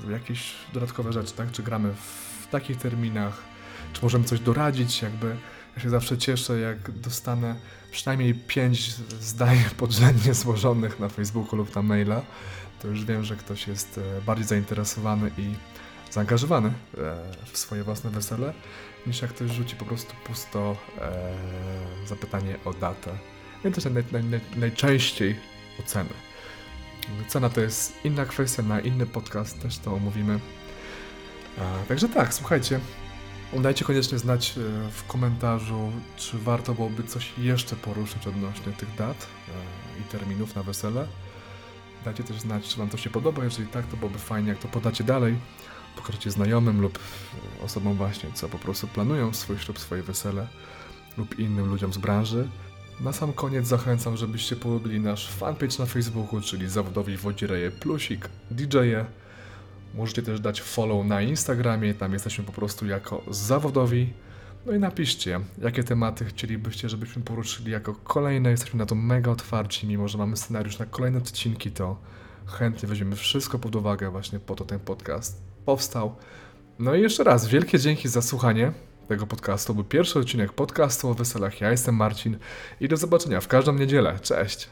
y, 0.08 0.12
jakieś 0.12 0.54
dodatkowe 0.74 1.14
rzeczy, 1.14 1.34
tak? 1.34 1.52
Czy 1.52 1.64
gramy 1.64 1.94
w 2.42 2.48
takich 2.48 2.78
terminach, 2.78 3.44
czy 3.94 4.04
możemy 4.04 4.26
coś 4.26 4.40
doradzić, 4.40 5.02
jakby 5.02 5.36
ja 5.76 5.84
się 5.84 5.90
zawsze 5.90 6.18
cieszę, 6.18 6.60
jak 6.60 6.92
dostanę 6.92 7.56
przynajmniej 7.92 8.34
pięć 8.34 8.96
zdań 9.22 9.58
podrzędnie 9.78 10.34
złożonych 10.34 11.00
na 11.00 11.10
Facebooku 11.10 11.56
lub 11.56 11.76
na 11.76 11.82
maila, 11.82 12.22
to 12.82 12.88
już 12.88 13.06
wiem, 13.06 13.24
że 13.24 13.36
ktoś 13.36 13.68
jest 13.68 13.98
e, 13.98 14.22
bardziej 14.22 14.48
zainteresowany 14.48 15.32
i 15.38 15.73
zaangażowany 16.14 16.68
e, 16.68 16.72
w 17.52 17.58
swoje 17.58 17.84
własne 17.84 18.10
wesele, 18.10 18.54
niż 19.08 19.22
jak 19.22 19.32
ktoś 19.32 19.52
rzuci 19.52 19.76
po 19.76 19.86
prostu 19.86 20.14
pusto 20.24 20.78
e, 21.02 22.08
zapytanie 22.08 22.58
o 22.66 22.74
datę. 22.74 23.12
No 23.64 23.70
I 23.70 23.74
też 23.74 23.86
naj, 23.86 24.04
naj, 24.12 24.24
naj, 24.24 24.42
najczęściej 24.56 25.36
o 25.80 25.84
cenę. 25.84 26.10
Cena 27.28 27.50
to 27.50 27.62
jest 27.62 27.94
inna 28.04 28.26
kwestia, 28.26 28.64
na 28.64 28.80
inny 28.80 29.06
podcast 29.06 29.62
też 29.62 29.78
to 29.78 29.94
omówimy. 29.94 30.40
E, 31.58 31.88
także 31.88 32.10
tak, 32.10 32.34
słuchajcie, 32.34 32.80
Dajcie 33.62 33.86
koniecznie 33.86 34.18
znać 34.20 34.50
e, 34.58 34.62
w 34.92 35.08
komentarzu, 35.08 35.92
czy 36.18 36.40
warto 36.40 36.74
byłoby 36.74 37.04
coś 37.04 37.34
jeszcze 37.38 37.76
poruszyć 37.76 38.28
odnośnie 38.28 38.74
tych 38.74 38.96
dat 38.96 39.28
e, 39.98 40.02
i 40.02 40.04
terminów 40.04 40.56
na 40.56 40.64
wesele. 40.64 41.08
Dajcie 42.06 42.24
też 42.24 42.40
znać, 42.40 42.68
czy 42.68 42.78
Wam 42.78 42.90
to 42.90 42.98
się 42.98 43.10
podoba. 43.10 43.44
Jeżeli 43.44 43.68
tak, 43.68 43.88
to 43.88 43.98
byłoby 43.98 44.20
fajnie, 44.20 44.50
jak 44.50 44.60
to 44.60 44.68
podacie 44.68 45.04
dalej. 45.04 45.36
Pokażecie 45.96 46.32
znajomym 46.32 46.82
lub 46.82 47.00
osobom 47.66 47.94
właśnie, 47.94 48.30
co 48.34 48.50
po 48.50 48.60
prostu 48.60 48.88
planują 48.88 49.34
swój 49.34 49.58
ślub, 49.58 49.80
swoje 49.80 50.04
wesele 50.04 50.48
lub 51.18 51.40
innym 51.40 51.70
ludziom 51.70 51.94
z 51.94 51.98
branży. 51.98 52.48
Na 53.00 53.14
sam 53.14 53.34
koniec 53.34 53.68
zachęcam, 53.68 54.18
żebyście 54.18 54.56
polubili 54.56 55.00
nasz 55.00 55.30
fanpage 55.30 55.78
na 55.80 55.86
Facebooku, 55.86 56.42
czyli 56.42 56.70
Zawodowi 56.70 57.18
Wodzireje 57.18 57.72
Plusik 57.72 58.30
DJ-e. 58.52 59.06
Możecie 59.94 60.22
też 60.22 60.40
dać 60.40 60.62
follow 60.62 61.06
na 61.06 61.22
Instagramie, 61.22 61.94
tam 61.94 62.14
jesteśmy 62.14 62.44
po 62.44 62.52
prostu 62.52 62.86
jako 62.86 63.24
zawodowi. 63.30 64.14
No 64.66 64.74
i 64.74 64.80
napiszcie, 64.80 65.40
jakie 65.62 65.84
tematy 65.84 66.26
chcielibyście, 66.26 66.90
żebyśmy 66.90 67.22
poruszyli 67.22 67.72
jako 67.72 67.96
kolejne. 67.96 68.52
Jesteśmy 68.52 68.80
na 68.80 68.86
to 68.86 68.96
mega 68.96 69.32
otwarci, 69.32 69.88
mimo 69.88 70.08
że 70.08 70.18
mamy 70.18 70.38
scenariusz 70.38 70.80
na 70.80 70.86
kolejne 70.86 71.18
odcinki, 71.18 71.72
to 71.72 71.98
chętnie 72.46 72.90
weźmiemy 72.90 73.16
wszystko 73.16 73.60
pod 73.60 73.76
uwagę, 73.76 74.10
właśnie 74.10 74.40
po 74.40 74.56
to 74.56 74.66
ten 74.66 74.80
podcast 74.80 75.53
powstał. 75.66 76.16
No 76.80 76.96
i 76.96 77.02
jeszcze 77.02 77.24
raz, 77.24 77.48
wielkie 77.48 77.80
dzięki 77.80 78.08
za 78.08 78.22
słuchanie 78.22 78.72
tego 79.08 79.28
podcastu. 79.28 79.76
Był 79.76 79.84
pierwszy 79.84 80.20
odcinek 80.20 80.54
podcastu 80.54 81.10
o 81.10 81.14
weselach. 81.14 81.62
Ja 81.62 81.72
jestem 81.72 81.96
Marcin 81.96 82.38
i 82.80 82.88
do 82.88 82.98
zobaczenia 82.98 83.42
w 83.42 83.48
każdą 83.48 83.74
niedzielę. 83.74 84.20
Cześć! 84.22 84.70